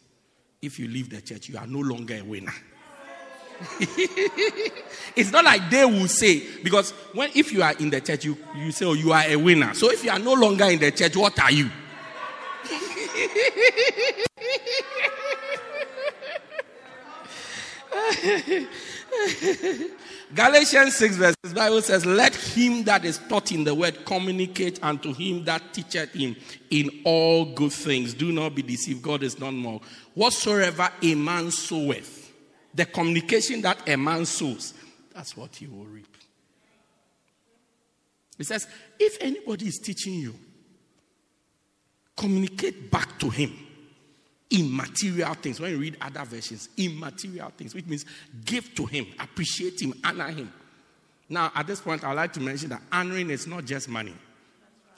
[0.62, 2.54] If you leave the church, you are no longer a winner.
[5.16, 8.38] it's not like they will say because when if you are in the church you,
[8.54, 10.92] you say oh you are a winner so if you are no longer in the
[10.92, 11.70] church what are you
[20.34, 25.14] Galatians 6 verses Bible says, Let him that is taught in the word communicate unto
[25.14, 26.36] him that teacheth him
[26.70, 28.14] in all good things.
[28.14, 29.04] Do not be deceived.
[29.04, 29.82] God is not more.
[30.14, 32.34] Whatsoever a man soweth,
[32.74, 34.74] the communication that a man sows,
[35.14, 36.08] that's what he will reap.
[38.38, 38.68] He says,
[39.00, 40.36] if anybody is teaching you,
[42.18, 43.65] communicate back to him
[44.56, 45.60] immaterial things.
[45.60, 48.06] When you read other versions, immaterial things, which means
[48.44, 50.52] give to him, appreciate him, honor him.
[51.28, 54.14] Now, at this point, I'd like to mention that honoring is not just money.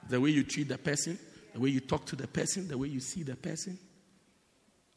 [0.09, 1.17] The way you treat the person,
[1.53, 3.77] the way you talk to the person, the way you see the person,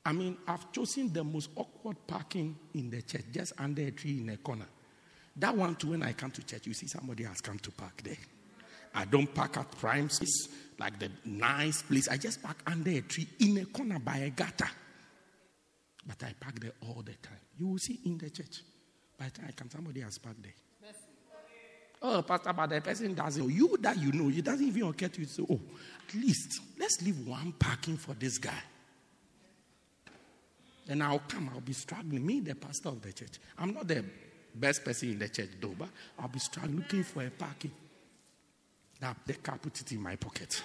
[0.04, 4.20] I mean, I've chosen the most awkward parking in the church, just under a tree
[4.20, 4.66] in a corner.
[5.36, 8.02] That one, too, when I come to church, you see somebody has come to park
[8.02, 8.16] there.
[8.94, 10.48] I don't park at prime space,
[10.80, 12.08] like the nice place.
[12.08, 14.70] I just park under a tree in a corner by a gutter.
[16.06, 17.38] But I park there all the time.
[17.58, 18.62] You will see in the church.
[19.18, 20.52] By the time I come, somebody has parked there.
[22.02, 23.50] Oh, Pastor, but the person doesn't.
[23.50, 25.60] You that you know, it doesn't even occur to you say, oh,
[26.08, 28.62] at least let's leave one parking for this guy.
[30.86, 32.24] Then I'll come, I'll be struggling.
[32.24, 33.38] Me, the pastor of the church.
[33.58, 34.02] I'm not the
[34.54, 37.72] best person in the church, though, but I'll be struggling looking for a parking.
[39.00, 40.62] Now, the car put it in my pocket.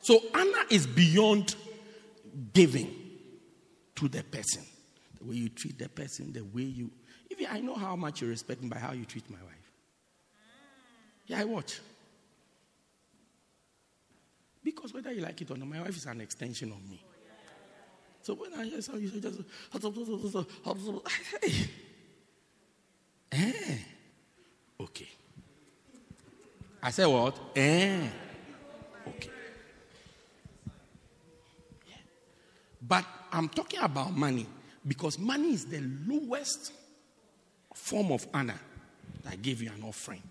[0.00, 1.56] So, honor is beyond
[2.52, 2.94] giving
[3.96, 4.62] to the person.
[5.18, 6.90] The way you treat the person, the way you.
[7.30, 9.72] Even I know how much you respect me by how you treat my wife.
[11.26, 11.80] Yeah, I watch.
[14.62, 17.02] Because whether you like it or not, my wife is an extension of me.
[18.22, 19.40] So when I hear something, you just,
[21.42, 21.68] hey,
[23.32, 23.95] okay.
[26.86, 27.36] I said what?
[27.56, 28.08] Eh,
[29.08, 29.30] okay.
[31.88, 31.96] Yeah.
[32.80, 34.46] But I'm talking about money
[34.86, 36.70] because money is the lowest
[37.74, 38.60] form of honor.
[39.28, 40.22] I gave you an offering.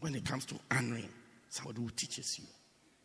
[0.00, 1.08] When it comes to honoring
[1.48, 2.44] somebody who teaches you.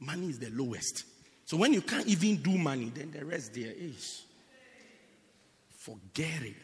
[0.02, 1.06] Money is the lowest.
[1.46, 4.26] So when you can't even do money, then the rest there is.
[5.70, 6.56] Forget it.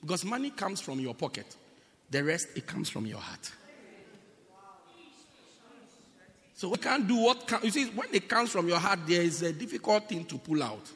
[0.00, 1.46] Because money comes from your pocket.
[2.10, 3.52] The rest, it comes from your heart.
[6.58, 8.98] So we can't do what you see when it comes from your heart.
[9.06, 10.90] There is a difficult thing to pull out.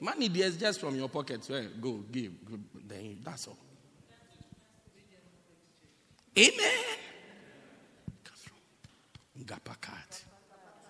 [0.00, 1.46] Money there is just from your pocket.
[1.50, 2.32] Well, go give.
[2.88, 3.58] Then that's all.
[6.38, 6.84] Amen.
[9.44, 10.24] Gapakat.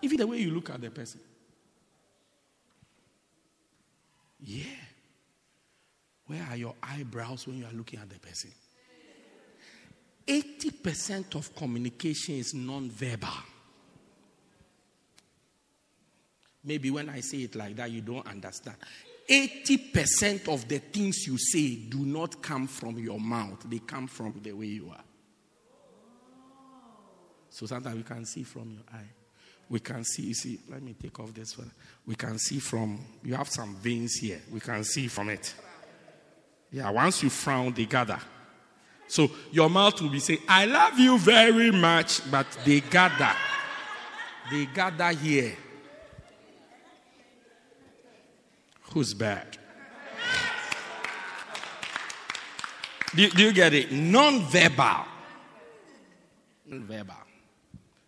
[0.01, 1.19] Even the way you look at the person.
[4.39, 4.63] Yeah.
[6.27, 8.51] Where are your eyebrows when you are looking at the person?
[10.25, 13.27] 80% of communication is non verbal.
[16.63, 18.77] Maybe when I say it like that, you don't understand.
[19.29, 24.39] 80% of the things you say do not come from your mouth, they come from
[24.41, 25.03] the way you are.
[27.49, 29.09] So sometimes we can see from your eye.
[29.69, 31.71] We can see, you see, let me take off this one.
[32.05, 34.41] We can see from, you have some veins here.
[34.51, 35.53] We can see from it.
[36.71, 38.19] Yeah, once you frown, they gather.
[39.07, 43.31] So your mouth will be saying, I love you very much, but they gather.
[44.51, 45.55] They gather here.
[48.93, 49.57] Who's back?
[53.15, 53.91] Do, do you get it?
[53.91, 55.05] Non verbal.
[56.67, 57.15] Non verbal.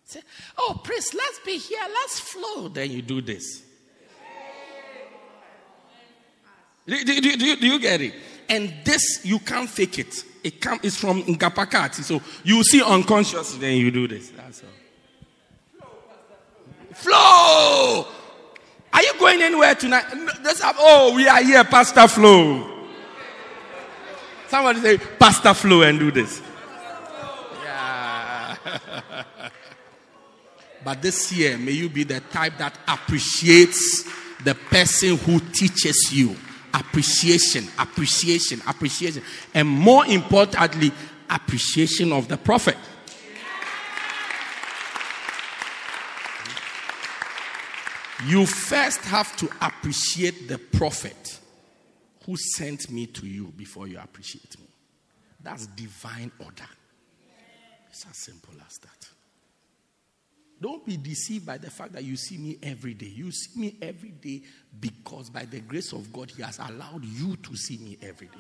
[0.03, 0.21] Say,
[0.59, 2.67] oh, priest, let's be here, let's flow.
[2.67, 3.63] Then you do this.
[6.87, 8.13] Do, do, do, do, do you get it?
[8.47, 10.23] And this, you can't fake it.
[10.43, 12.03] It come, it's from Ngapakati.
[12.03, 14.29] So you see unconscious, then you do this.
[14.29, 15.89] That's all.
[16.93, 18.07] Flow!
[18.95, 20.05] Are you going anywhere tonight?
[20.79, 22.87] Oh, we are here, Pastor Flow.
[24.47, 26.41] Somebody say, Pastor Flow, and do this.
[27.61, 28.55] Yeah.
[30.85, 34.05] but this year, may you be the type that appreciates
[34.45, 36.33] the person who teaches you
[36.73, 39.21] appreciation, appreciation, appreciation,
[39.53, 40.93] and more importantly,
[41.29, 42.77] appreciation of the prophet.
[48.27, 51.39] You first have to appreciate the prophet
[52.25, 54.65] who sent me to you before you appreciate me.
[55.43, 56.67] That's divine order.
[57.89, 59.09] It's as simple as that.
[60.59, 63.11] Don't be deceived by the fact that you see me every day.
[63.13, 64.41] You see me every day
[64.79, 68.39] because, by the grace of God, He has allowed you to see me every day.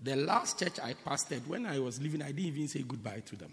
[0.00, 3.36] The last church I pastored, when I was leaving, I didn't even say goodbye to
[3.36, 3.52] them.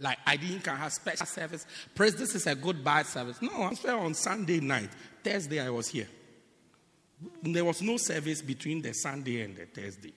[0.00, 1.66] Like I didn't can have special service.
[1.94, 3.42] Praise, this is a good goodbye service.
[3.42, 4.90] No, I was on Sunday night.
[5.22, 6.08] Thursday I was here.
[7.42, 10.12] There was no service between the Sunday and the Thursday.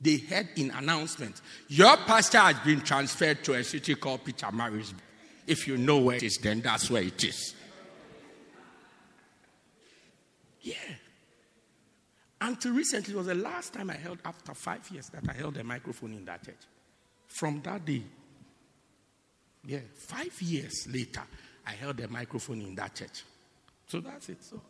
[0.00, 4.94] They had in announcement, your pastor has been transferred to a city called Peter Maris.
[5.46, 7.54] If you know where it is, then that's where it is.
[10.60, 10.74] Yeah.
[12.40, 15.56] Until recently, it was the last time I held, after five years, that I held
[15.56, 16.54] a microphone in that church.
[17.28, 18.02] From that day,
[19.64, 21.22] yeah, five years later,
[21.66, 23.22] I held a microphone in that church.
[23.86, 24.42] So that's it.
[24.42, 24.60] So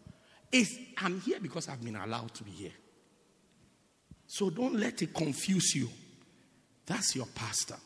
[0.51, 2.73] it's, I'm here because I've been allowed to be here.
[4.27, 5.89] So don't let it confuse you.
[6.85, 7.77] That's your pastor.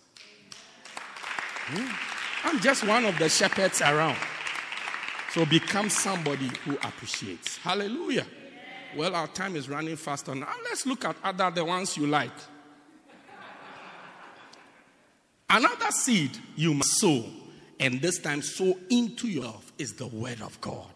[1.67, 2.49] Hmm?
[2.49, 4.19] I'm just one of the shepherds around.
[5.33, 7.59] So become somebody who appreciates.
[7.59, 8.27] Hallelujah.
[8.97, 10.49] Well, our time is running faster now.
[10.65, 12.33] Let's look at other the ones you like.
[15.55, 17.27] Another seed you must sow,
[17.79, 20.89] and this time sow into your life, is the word of God.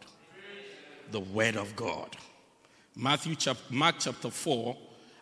[1.10, 2.16] The word of God.
[2.96, 4.74] Matthew chapter, Mark chapter 4,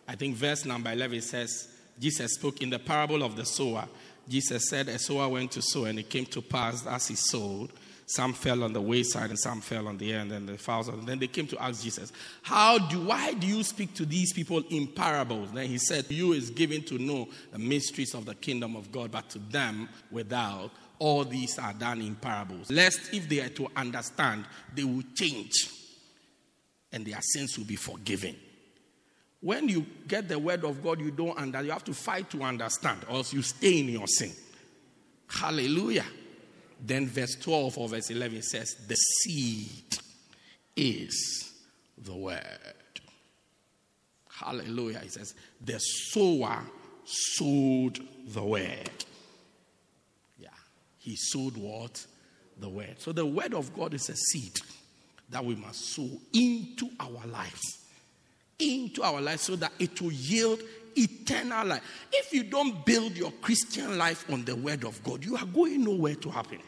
[0.07, 1.67] I think verse number 11 says,
[1.99, 3.89] Jesus spoke in the parable of the sower.
[4.29, 7.71] Jesus said, A sower went to sow, and it came to pass as he sowed
[8.07, 10.87] some fell on the wayside and some fell on the end and then the fowls.
[10.89, 12.11] And then they came to ask Jesus,
[12.43, 15.51] How do why do you speak to these people in parables?
[15.51, 19.11] Then he said, You is given to know the mysteries of the kingdom of God,
[19.11, 22.71] but to them without, all these are done in parables.
[22.71, 25.69] Lest if they are to understand, they will change
[26.91, 28.35] and their sins will be forgiven.
[29.41, 31.65] When you get the word of God, you don't understand.
[31.65, 34.31] You have to fight to understand, or else you stay in your sin.
[35.27, 36.05] Hallelujah.
[36.85, 39.97] Then verse 12 or verse 11 says, The seed
[40.75, 41.51] is
[41.97, 42.41] the word.
[44.29, 44.99] Hallelujah.
[44.99, 45.33] He says,
[45.63, 46.61] The sower
[47.05, 49.05] sowed the word.
[50.37, 50.49] Yeah.
[50.99, 52.05] He sowed what?
[52.59, 52.95] The word.
[52.99, 54.59] So the word of God is a seed
[55.29, 57.79] that we must sow into our lives.
[58.59, 60.59] Into our lives so that it will yield
[60.95, 61.81] eternal life.
[62.11, 65.83] If you don't build your Christian life on the word of God, you are going
[65.83, 66.59] nowhere to happen.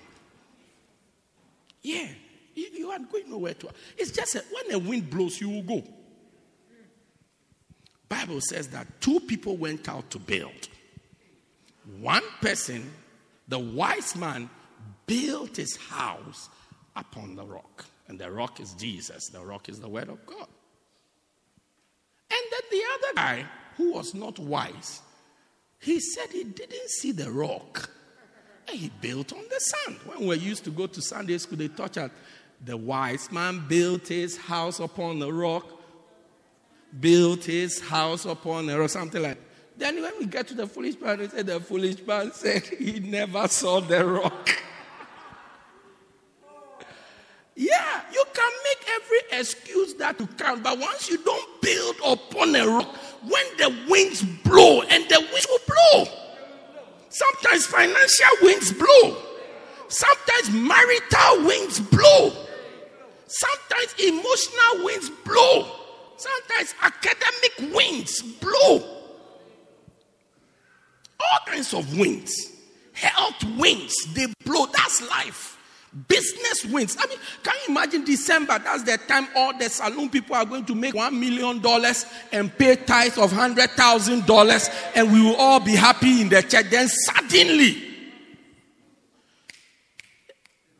[1.88, 2.10] Yeah,
[2.54, 3.70] you, you are going nowhere to.
[3.98, 5.82] It's just a, when a wind blows, you will go.
[8.10, 10.68] Bible says that two people went out to build.
[12.02, 12.92] One person,
[13.48, 14.50] the wise man,
[15.06, 16.50] built his house
[16.94, 17.86] upon the rock.
[18.10, 19.30] And the rock is Jesus.
[19.30, 20.48] The rock is the word of God.
[22.30, 23.46] And then the other guy,
[23.78, 25.02] who was not wise,
[25.80, 27.90] he said he didn't see the rock.
[28.70, 29.98] He built on the sand.
[30.06, 32.12] When we used to go to Sunday school, they taught us
[32.64, 35.66] the wise man built his house upon the rock.
[37.00, 39.44] built his house upon a rock, something like that.
[39.78, 43.00] Then when we get to the foolish man, they say the foolish man said he
[43.00, 44.50] never saw the rock.
[47.56, 52.56] yeah, you can make every excuse that you can, but once you don't build upon
[52.56, 56.06] a rock, when the winds blow, and the winds will blow.
[57.18, 59.18] Sometimes financial winds blow.
[59.88, 62.32] Sometimes marital winds blow.
[63.26, 65.68] Sometimes emotional winds blow.
[66.18, 68.84] Sometimes academic winds blow.
[71.20, 72.52] All kinds of winds.
[72.94, 74.68] Health winds, they blow.
[74.68, 75.57] That's life.
[76.08, 76.98] Business wins.
[77.00, 78.60] I mean, can you imagine December?
[78.60, 82.56] That's the time all the saloon people are going to make one million dollars and
[82.56, 86.70] pay tithes of hundred thousand dollars, and we will all be happy in the church.
[86.70, 87.84] Then suddenly,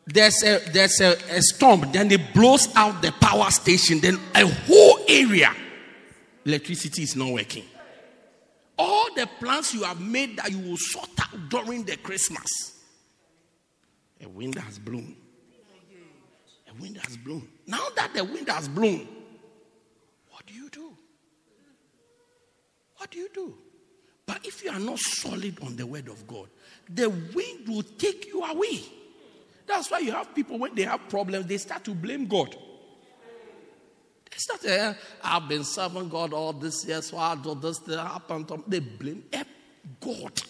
[0.06, 4.46] there's a there's a, a storm, then it blows out the power station, then a
[4.46, 5.54] whole area,
[6.44, 7.64] electricity is not working.
[8.78, 12.77] All the plans you have made that you will sort out during the Christmas,
[14.22, 15.16] a wind has blown.
[16.68, 17.48] A wind has blown.
[17.66, 19.06] Now that the wind has blown,
[20.30, 20.92] what do you do?
[22.96, 23.54] What do you do?
[24.26, 26.48] But if you are not solid on the word of God,
[26.88, 28.80] the wind will take you away.
[29.66, 32.54] That's why you have people when they have problems, they start to blame God.
[34.30, 38.06] They start eh, I've been serving God all this year, so I do this, that
[38.06, 38.50] happened.
[38.66, 39.24] They blame
[40.00, 40.42] God.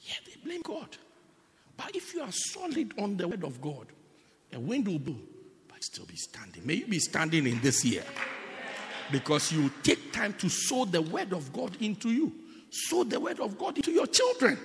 [0.00, 0.96] Yeah, they blame God.
[1.80, 3.86] But if you are solid on the word of God,
[4.52, 5.16] a wind will blow,
[5.66, 6.66] but still be standing.
[6.66, 8.04] May you be standing in this year.
[9.10, 12.34] Because you take time to sow the word of God into you.
[12.70, 14.58] Sow the word of God into your children.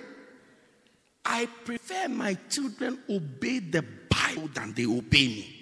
[1.24, 5.52] I prefer my children obey the Bible than they obey me.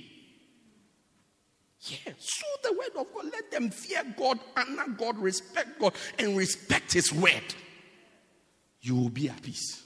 [1.82, 6.36] Yeah, sow the word of God, let them fear God, honor God, respect God, and
[6.36, 7.54] respect His word.
[8.80, 9.83] You will be at peace.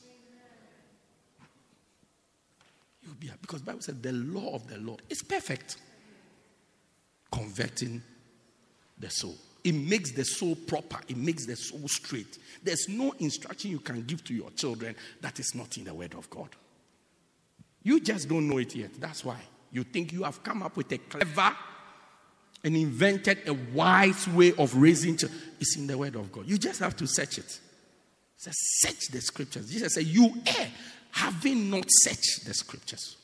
[3.08, 5.78] You will be at because Bible said the law of the Lord is perfect,
[7.32, 8.02] converting
[8.98, 9.34] the soul.
[9.64, 10.98] It makes the soul proper.
[11.08, 12.38] It makes the soul straight.
[12.62, 16.14] There's no instruction you can give to your children that is not in the Word
[16.14, 16.50] of God.
[17.82, 18.90] You just don't know it yet.
[19.00, 19.40] That's why.
[19.72, 21.56] You think you have come up with a clever
[22.62, 25.40] and invented a wise way of raising children.
[25.60, 26.46] It's in the Word of God.
[26.46, 27.46] You just have to search it.
[27.46, 27.60] It
[28.36, 29.70] says, search the scriptures.
[29.70, 30.68] Jesus said, You err,
[31.10, 33.16] having not searched the scriptures,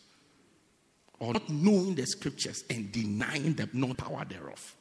[1.19, 4.75] or not knowing the scriptures and denying the non power thereof.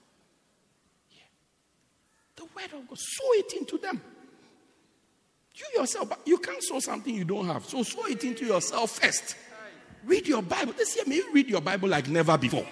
[2.36, 2.98] The word of God.
[2.98, 4.02] Sow it into them.
[5.56, 7.66] You yourself, but you can't sow something you don't have.
[7.66, 9.36] So sow it into yourself first.
[10.04, 10.74] Read your Bible.
[10.74, 12.66] This year, maybe read your Bible like never before.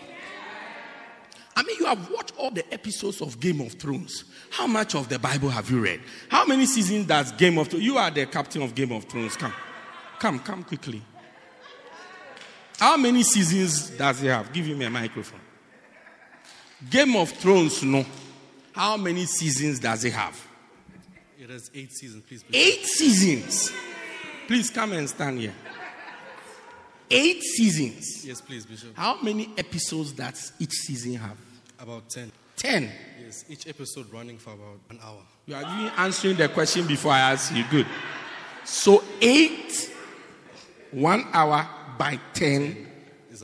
[1.56, 4.24] I mean, you have watched all the episodes of Game of Thrones.
[4.50, 6.02] How much of the Bible have you read?
[6.30, 7.86] How many seasons does Game of Thrones?
[7.86, 9.36] You are the captain of Game of Thrones.
[9.38, 9.54] Come.
[10.22, 11.02] Come, come quickly.
[12.78, 14.54] How many seasons does it have?
[14.54, 15.40] Give him a microphone.
[16.88, 18.06] Game of Thrones, no.
[18.72, 20.40] How many seasons does it have?
[21.40, 22.44] It has eight seasons, please.
[22.44, 22.56] please.
[22.56, 23.72] Eight seasons.
[24.46, 25.56] Please come and stand here.
[27.10, 28.24] Eight seasons.
[28.24, 28.96] Yes, please, Bishop.
[28.96, 31.38] How many episodes does each season have?
[31.80, 32.32] About ten.
[32.56, 32.92] Ten.
[33.20, 35.24] Yes, each episode running for about an hour.
[35.48, 37.64] You are even answering the question before I ask you.
[37.72, 37.88] Good.
[38.64, 39.92] So eight,
[40.92, 41.68] one hour
[41.98, 42.88] by ten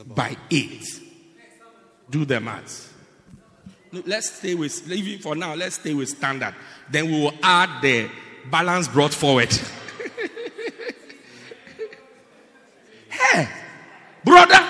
[0.06, 0.86] by eight.
[2.10, 2.92] Do the maths.
[3.92, 6.54] Let's stay with, even for now, let's stay with standard.
[6.90, 8.10] Then we will add the
[8.50, 9.50] balance brought forward.
[13.08, 13.48] hey,
[14.24, 14.60] brother,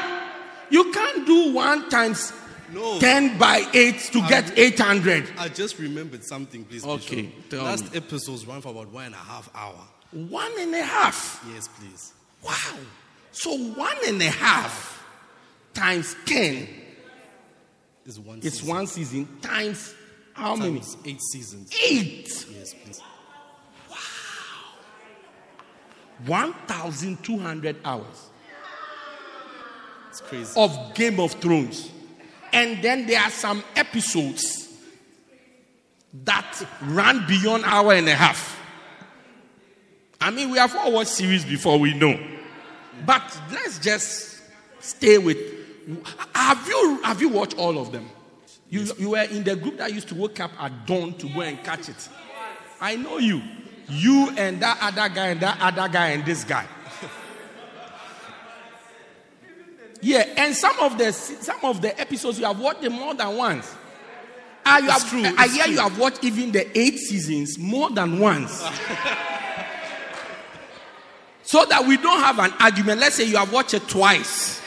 [0.70, 2.32] you can't do one times
[2.72, 2.98] no.
[3.00, 5.30] 10 by 8 to I, get 800.
[5.38, 6.84] I just remembered something, please.
[6.84, 7.32] Okay.
[7.52, 7.98] Last me.
[7.98, 9.80] episodes run for about one and a half hour.
[10.12, 11.44] One and a half?
[11.52, 12.12] Yes, please.
[12.42, 12.76] Wow.
[13.32, 15.06] So one and a half
[15.74, 16.68] times 10
[18.06, 18.68] is one it's season.
[18.68, 19.94] one season times
[20.34, 21.12] how times many?
[21.14, 21.70] Eight seasons.
[21.88, 22.46] Eight.
[22.56, 23.00] Yes, please.
[23.90, 23.96] Wow.
[26.26, 28.30] 1,200 hours.
[30.10, 30.52] It's crazy.
[30.56, 31.90] Of Game of Thrones.
[32.52, 34.68] And then there are some episodes
[36.24, 38.58] that run beyond hour and a half.
[40.20, 42.18] I mean, we have all watched series before we know.
[43.06, 44.40] But let's just
[44.80, 45.36] stay with
[46.34, 48.08] have you have you watched all of them?
[48.68, 51.40] You, you were in the group that used to wake up at dawn to go
[51.40, 52.08] and catch it.
[52.80, 53.40] I know you.
[53.88, 56.66] You and that other guy and that other guy and this guy.
[60.02, 63.34] yeah, and some of the some of the episodes you have watched them more than
[63.36, 63.74] once.
[64.66, 65.72] Ah, you It's have, true, I hear true.
[65.72, 68.62] you have watched even the eight seasons more than once.
[71.48, 73.00] so that we don't have an argument.
[73.00, 74.60] Let's say you have watched it twice.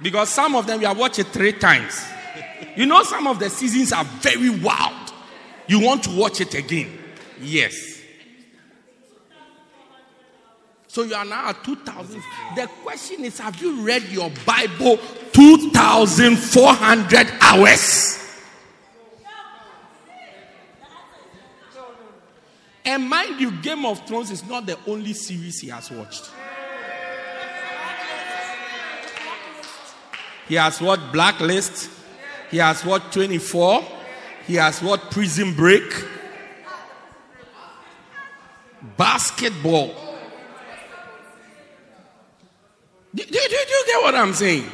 [0.00, 2.02] Because some of them you have watched it three times.
[2.74, 5.12] You know, some of the seasons are very wild.
[5.66, 6.98] You want to watch it again.
[7.38, 8.00] Yes.
[10.86, 12.22] So you are now at 2000.
[12.56, 14.96] The question is Have you read your Bible
[15.32, 18.16] 2,400 hours?
[22.84, 26.30] And mind you, Game of Thrones is not the only series he has watched.
[30.48, 31.90] He has watched Blacklist.
[32.50, 33.84] He has watched 24.
[34.46, 35.84] He has watched Prison Break.
[38.96, 39.94] Basketball.
[43.14, 44.64] Do, do, do, you get what I'm saying?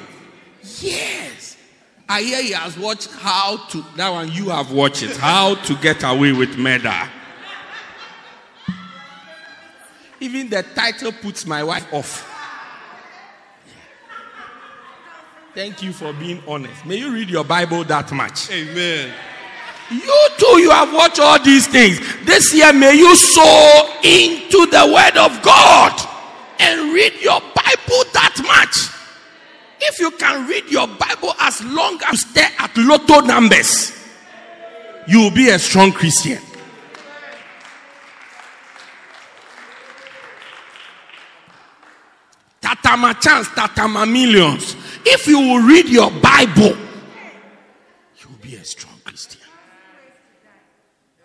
[0.80, 1.56] Yes.
[2.08, 5.76] I hear he has watched how to, that one you have watched it, how to
[5.76, 6.94] get away with murder.
[10.20, 12.32] Even the title puts my wife off.
[15.54, 16.84] Thank you for being honest.
[16.84, 18.50] May you read your Bible that much.
[18.50, 19.12] Amen.
[19.90, 21.98] You too, you have watched all these things.
[22.24, 25.98] This year, may you sow into the Word of God
[26.58, 28.92] and read your Bible that much.
[29.80, 33.92] If you can read your Bible as long as you stare at lotto numbers,
[35.06, 36.38] you will be a strong Christian.
[42.60, 44.76] Tatama chance, tatama millions.
[45.04, 46.76] If you will read your Bible,
[48.18, 49.42] you will be a strong Christian.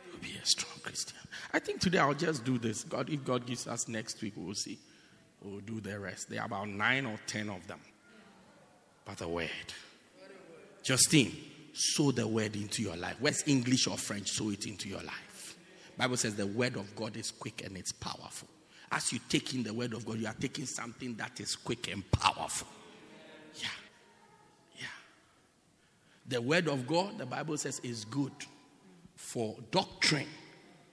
[0.06, 1.18] You will be a strong Christian.
[1.54, 2.84] I think today I'll just do this.
[2.84, 4.78] God, if God gives us next week, we'll see.
[5.44, 6.30] We'll do the rest.
[6.30, 7.80] There are about nine or ten of them.
[9.06, 9.50] But a word.
[10.84, 11.36] Justine,
[11.74, 13.16] sow the word into your life.
[13.20, 14.30] Where's English or French?
[14.30, 15.58] Sow it into your life.
[15.98, 18.48] Bible says the word of God is quick and it's powerful.
[18.92, 21.92] As you take in the word of God, you are taking something that is quick
[21.92, 22.68] and powerful.
[23.56, 23.68] Yeah.
[24.78, 24.86] Yeah.
[26.28, 28.34] The word of God, the Bible says, is good
[29.16, 30.28] for doctrine,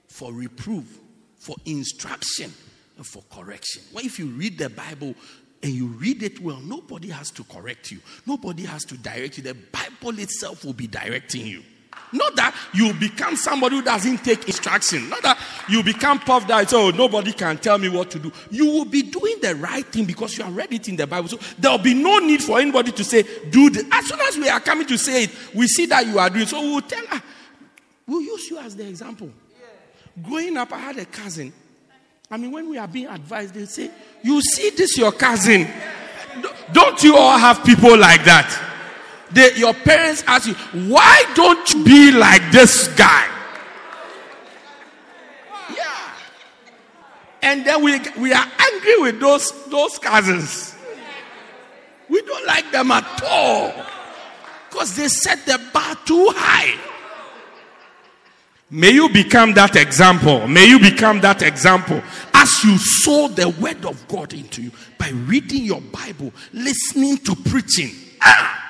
[0.07, 0.99] for reproof,
[1.37, 2.53] for instruction,
[2.95, 3.81] and for correction.
[3.93, 5.13] Well, if you read the Bible
[5.61, 9.43] and you read it well, nobody has to correct you, nobody has to direct you.
[9.43, 11.63] The Bible itself will be directing you.
[12.11, 15.09] Not that you become somebody who doesn't take instruction.
[15.09, 16.69] Not that you become puffed out.
[16.69, 18.31] So nobody can tell me what to do.
[18.49, 21.27] You will be doing the right thing because you have read it in the Bible.
[21.27, 23.85] So there will be no need for anybody to say, do this.
[23.91, 26.47] As soon as we are coming to say it, we see that you are doing.
[26.47, 27.21] So we will tell her,
[28.07, 29.29] we'll use you as the example.
[30.23, 31.53] Growing up, I had a cousin.
[32.31, 33.89] I mean, when we are being advised, they say,
[34.23, 35.67] You see, this your cousin.
[36.71, 38.68] Don't you all have people like that?
[39.31, 40.55] They, your parents ask you,
[40.89, 43.27] Why don't you be like this guy?
[45.75, 46.13] Yeah.
[47.41, 50.75] And then we, we are angry with those, those cousins.
[52.09, 53.73] We don't like them at all.
[54.69, 56.77] Because they set the bar too high.
[58.71, 60.47] May you become that example.
[60.47, 62.01] May you become that example
[62.33, 67.35] as you sow the word of God into you by reading your Bible, listening to
[67.35, 67.91] preaching.
[68.21, 68.68] Ah!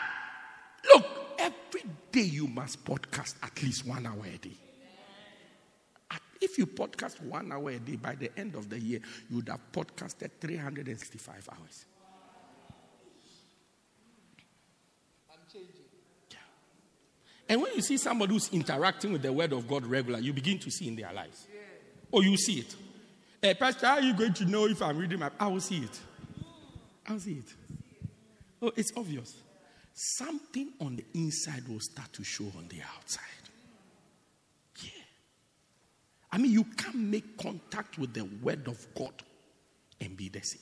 [0.93, 1.05] Look,
[1.37, 4.57] every day you must podcast at least one hour a day.
[6.41, 9.49] If you podcast one hour a day, by the end of the year, you would
[9.49, 11.85] have podcasted 365 hours.
[15.31, 15.75] i'm changing.
[17.49, 20.59] And when you see somebody who's interacting with the word of God regularly, you begin
[20.59, 21.47] to see in their lives.
[22.13, 22.75] Oh, you see it.
[23.41, 25.79] Hey, Pastor, how are you going to know if I'm reading my I will see
[25.79, 25.99] it.
[27.07, 27.53] I will see it.
[28.61, 29.41] Oh, it's obvious.
[30.01, 33.25] Something on the inside will start to show on the outside.
[34.81, 34.91] Yeah.
[36.31, 39.11] I mean, you can't make contact with the word of God
[39.99, 40.61] and be the same.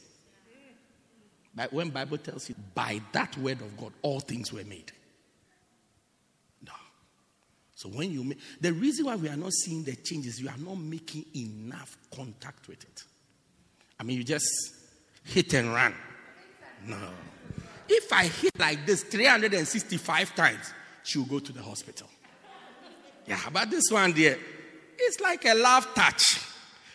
[1.54, 4.92] But when Bible tells you, by that word of God, all things were made.
[6.66, 6.74] No.
[7.76, 10.58] So when you make the reason why we are not seeing the changes, you are
[10.58, 13.04] not making enough contact with it.
[14.00, 14.50] I mean, you just
[15.24, 15.94] hit and run.
[16.88, 16.98] No.
[17.90, 20.74] If I hit like this 365 times,
[21.04, 22.08] she will go to the hospital.
[23.26, 24.38] Yeah, but this one there,
[24.98, 26.40] it's like a love touch.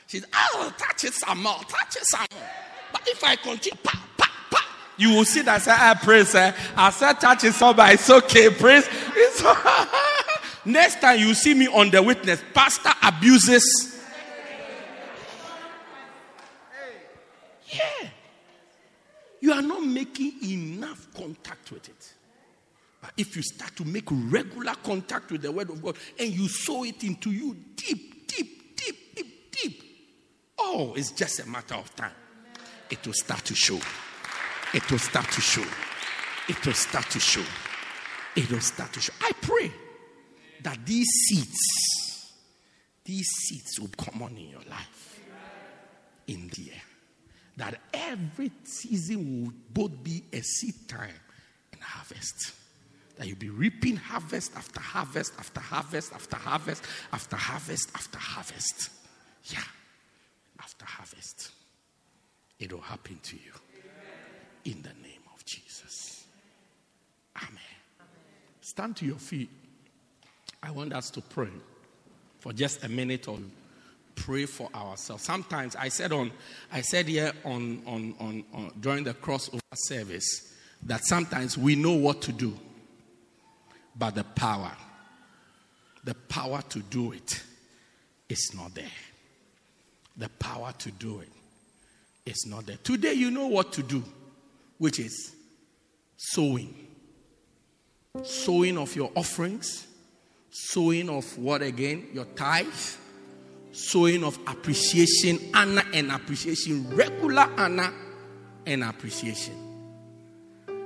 [0.06, 2.48] She's, oh, touch it some more, touch it some more.
[2.92, 4.66] But if I continue, pa, pa, pa,
[4.98, 6.52] you will see that I say, ah, praise, eh?
[6.76, 8.88] I said touch it some, but it's okay, praise.
[9.14, 9.42] It's
[10.64, 14.00] Next time you see me on the witness, pastor abuses.
[17.66, 18.08] Yeah.
[19.42, 22.14] You are not making enough contact with it.
[23.00, 26.46] But if you start to make regular contact with the word of God and you
[26.46, 29.82] sow it into you deep, deep, deep, deep, deep,
[30.60, 32.12] oh, it's just a matter of time.
[32.88, 33.80] It will start to show.
[34.74, 35.64] It will start to show.
[36.48, 37.44] It will start to show.
[38.36, 39.12] It will start to show.
[39.20, 39.72] I pray
[40.62, 42.32] that these seeds,
[43.04, 45.20] these seeds will come on in your life
[46.28, 46.82] in the year.
[47.56, 51.10] That every season will both be a seed time
[51.72, 52.52] and harvest.
[53.16, 56.82] That you'll be reaping harvest after harvest after harvest after harvest
[57.12, 58.90] after harvest after harvest.
[59.44, 59.62] Yeah.
[60.60, 61.50] After harvest.
[62.58, 63.52] It will happen to you.
[64.64, 66.24] In the name of Jesus.
[67.36, 68.08] Amen.
[68.60, 69.50] Stand to your feet.
[70.62, 71.50] I want us to pray
[72.38, 73.38] for just a minute or
[74.14, 75.24] pray for ourselves.
[75.24, 76.30] Sometimes I said on
[76.72, 80.52] I said here on, on, on, on during the crossover service
[80.84, 82.58] that sometimes we know what to do,
[83.96, 84.72] but the power,
[86.04, 87.42] the power to do it
[88.28, 88.84] is not there.
[90.16, 91.28] The power to do it
[92.26, 92.78] is not there.
[92.82, 94.02] Today you know what to do,
[94.78, 95.34] which is
[96.16, 96.74] sowing.
[98.22, 99.86] Sowing of your offerings,
[100.50, 102.08] sowing of what again?
[102.12, 102.66] Your tithe,
[103.72, 107.92] sowing of appreciation, honor and appreciation, regular honor
[108.66, 109.54] and appreciation.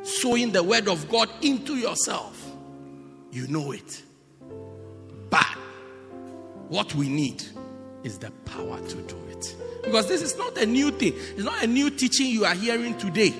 [0.02, 2.42] Sowing the word of God into yourself.
[3.32, 4.02] You know it.
[5.28, 5.44] But
[6.68, 7.44] what we need
[8.04, 9.56] is the power to do it.
[9.82, 12.96] Because this is not a new thing, it's not a new teaching you are hearing
[12.96, 13.34] today.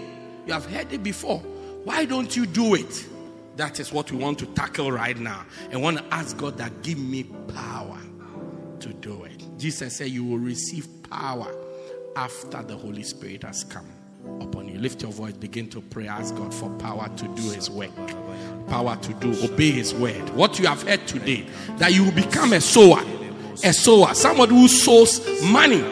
[0.47, 1.38] You have heard it before.
[1.84, 3.07] Why don't you do it?
[3.57, 5.47] That is what we want to tackle right now.
[5.70, 7.24] And want to ask God that give me
[7.55, 7.99] power.
[9.59, 11.54] Jesus said, You will receive power
[12.16, 13.88] after the Holy Spirit has come
[14.40, 14.78] upon you.
[14.78, 16.09] Lift your voice, begin to pray.
[16.09, 17.90] Ask God for power to do His work,
[18.68, 20.28] power to do, obey His word.
[20.30, 21.46] What you have heard today,
[21.78, 23.02] that you will become a sower,
[23.64, 25.82] a sower, somebody who sows money,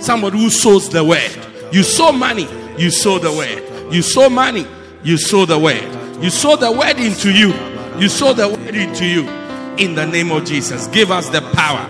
[0.00, 1.36] somebody who sows the word.
[1.72, 2.48] You sow money,
[2.78, 3.92] you sow the word.
[3.92, 4.66] You sow money,
[5.04, 6.22] you sow the word.
[6.22, 7.52] You sow the word into you.
[7.98, 9.28] You sow the word into you.
[9.76, 11.88] In the name of Jesus, give us the power.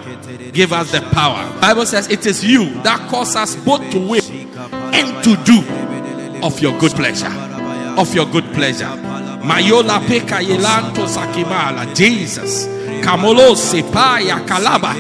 [0.53, 1.61] Give us the power.
[1.61, 4.23] Bible says it is you that cause us both to will
[4.93, 5.65] and to do
[6.43, 7.33] of your good pleasure.
[7.99, 8.93] Of your good pleasure.
[9.43, 11.95] Mayola peka yelanto sakimala.
[11.95, 12.67] Jesus.
[13.03, 14.95] Kamolo sepaya kalaba.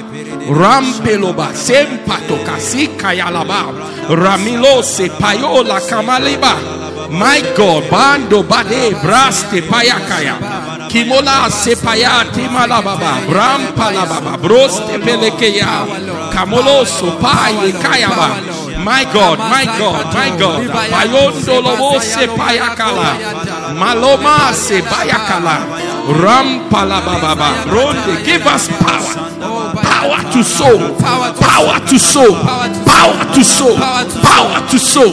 [0.48, 3.72] Rampeloba sempato kasika yalaba.
[4.08, 6.80] Ramilo sepayola kamaliba.
[7.10, 10.51] My God, bando bade braste payakaya.
[10.92, 13.24] Kimola sepaya timalababa.
[13.28, 14.36] Brampalababa.
[14.36, 15.88] Broste pelekeya.
[16.32, 18.28] Kamolo sopaye kayaba.
[18.84, 20.60] My God, my God, my God.
[20.92, 23.10] Payondo lobo sepayakala.
[23.80, 25.56] Maloma sepayakala.
[26.22, 27.50] Rampalababa.
[27.72, 30.76] Ronde, give us power power to sow,
[31.38, 32.34] power to sow,
[32.84, 35.06] power to sow, power to sow.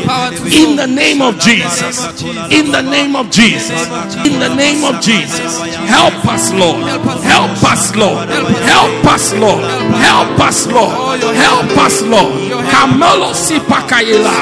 [0.50, 3.86] In the name of Jesus, in the name of Jesus,
[4.26, 5.62] in the name of Jesus.
[5.86, 6.88] Help us, Lord.
[7.24, 8.30] Help us, Lord.
[8.30, 9.64] Help us, Lord.
[9.96, 11.20] Help us, Lord.
[11.36, 12.34] Help us, Lord.
[12.72, 14.34] Kamelo sipakayela.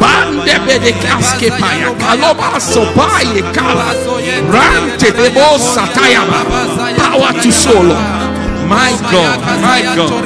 [0.00, 1.90] Bande bede kaske paya.
[1.98, 3.94] Kaloba sopaye kala.
[4.52, 6.44] Rante debo satayaba.
[6.98, 8.25] Power to sow, Lord.
[8.68, 10.24] My God, my God.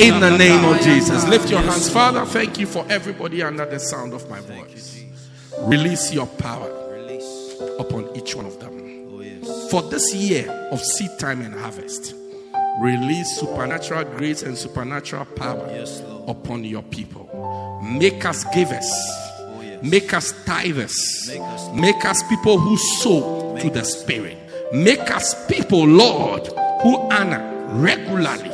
[0.00, 1.26] In the name of Jesus.
[1.28, 1.90] Lift your hands.
[1.90, 5.04] Father, thank you for everybody under the sound of my voice.
[5.60, 6.70] Release your power
[7.78, 8.70] upon each one of them.
[9.70, 12.14] For this year of seed time and harvest,
[12.80, 15.84] release supernatural grace and supernatural power
[16.28, 17.80] upon your people.
[17.82, 18.90] Make us givers.
[19.82, 21.74] Make us tithers.
[21.74, 24.38] Make us people who sow to the Spirit.
[24.72, 26.46] Make us people, Lord,
[26.82, 27.42] who honor
[27.74, 28.50] regularly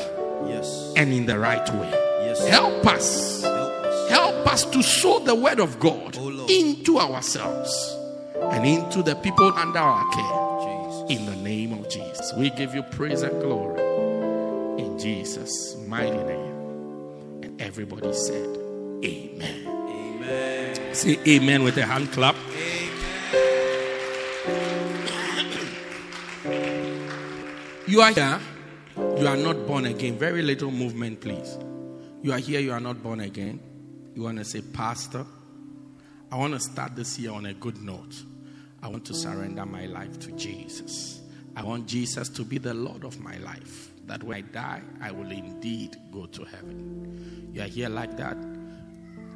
[0.49, 0.93] Yes.
[0.97, 1.91] and in the right way.
[2.27, 2.47] Yes.
[2.49, 3.43] Help us.
[4.11, 7.71] Help us to sow the word of God Oh, into ourselves
[8.41, 11.09] and into the people under our care.
[11.09, 11.21] Jesus.
[11.21, 13.81] In the name of Jesus, we give you praise and glory.
[14.83, 17.43] In Jesus' mighty name.
[17.43, 18.49] And everybody said,
[19.05, 19.67] Amen.
[19.67, 20.95] Amen.
[20.95, 22.35] Say amen with a hand clap.
[27.89, 28.39] You are here,
[29.17, 30.19] you are not born again.
[30.19, 31.57] Very little movement, please.
[32.21, 33.61] You are here, you are not born again.
[34.15, 35.25] You want to say, Pastor,
[36.31, 38.15] I want to start this year on a good note.
[38.83, 41.23] I want to surrender my life to Jesus.
[41.57, 43.89] I want Jesus to be the Lord of my life.
[44.05, 47.49] That when I die, I will indeed go to heaven.
[47.55, 48.37] You are here like that,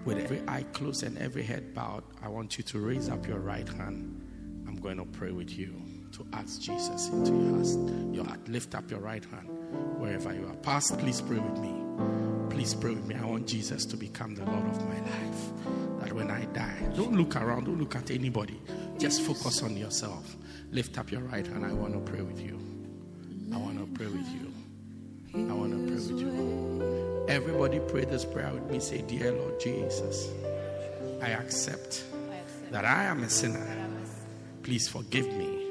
[0.04, 2.04] with every eye closed and every head bowed.
[2.22, 4.22] I want you to raise up your right hand
[4.68, 5.81] I'm going to pray with you
[6.12, 8.14] to ask Jesus into your heart.
[8.14, 8.48] Your heart.
[8.48, 9.48] Lift up your right hand
[9.98, 10.54] wherever you are.
[10.56, 11.74] Pastor, please pray with me.
[12.50, 13.14] Please pray with me.
[13.14, 16.00] I want Jesus to become the Lord of my life.
[16.00, 18.60] That when I die, don't look around, don't look at anybody.
[18.98, 20.36] Just focus on yourself.
[20.70, 21.64] Lift up your right hand.
[21.64, 22.58] I want to pray with you.
[23.52, 24.52] I want to pray with you.
[25.34, 27.24] I want to pray with you.
[27.28, 28.80] Everybody pray this prayer with me.
[28.80, 30.28] Say, Dear Lord Jesus,
[31.22, 32.04] I accept
[32.70, 33.66] that I am a sinner.
[34.62, 35.61] Please forgive me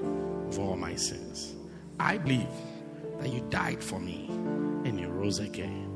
[0.52, 1.56] of all my sins.
[1.98, 2.48] I believe
[3.20, 4.28] that you died for me
[4.86, 5.88] and you rose again.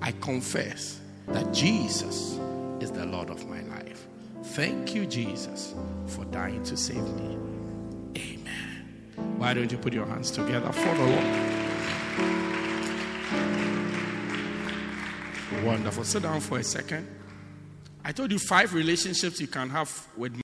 [0.00, 2.38] I confess that Jesus
[2.80, 4.06] is the Lord of my life.
[4.42, 5.74] Thank you, Jesus,
[6.06, 7.38] for dying to save me.
[8.16, 9.36] Amen.
[9.36, 11.24] Why don't you put your hands together for the Lord?
[15.64, 16.04] Wonderful.
[16.04, 17.08] Sit down for a second.
[18.04, 20.43] I told you five relationships you can have with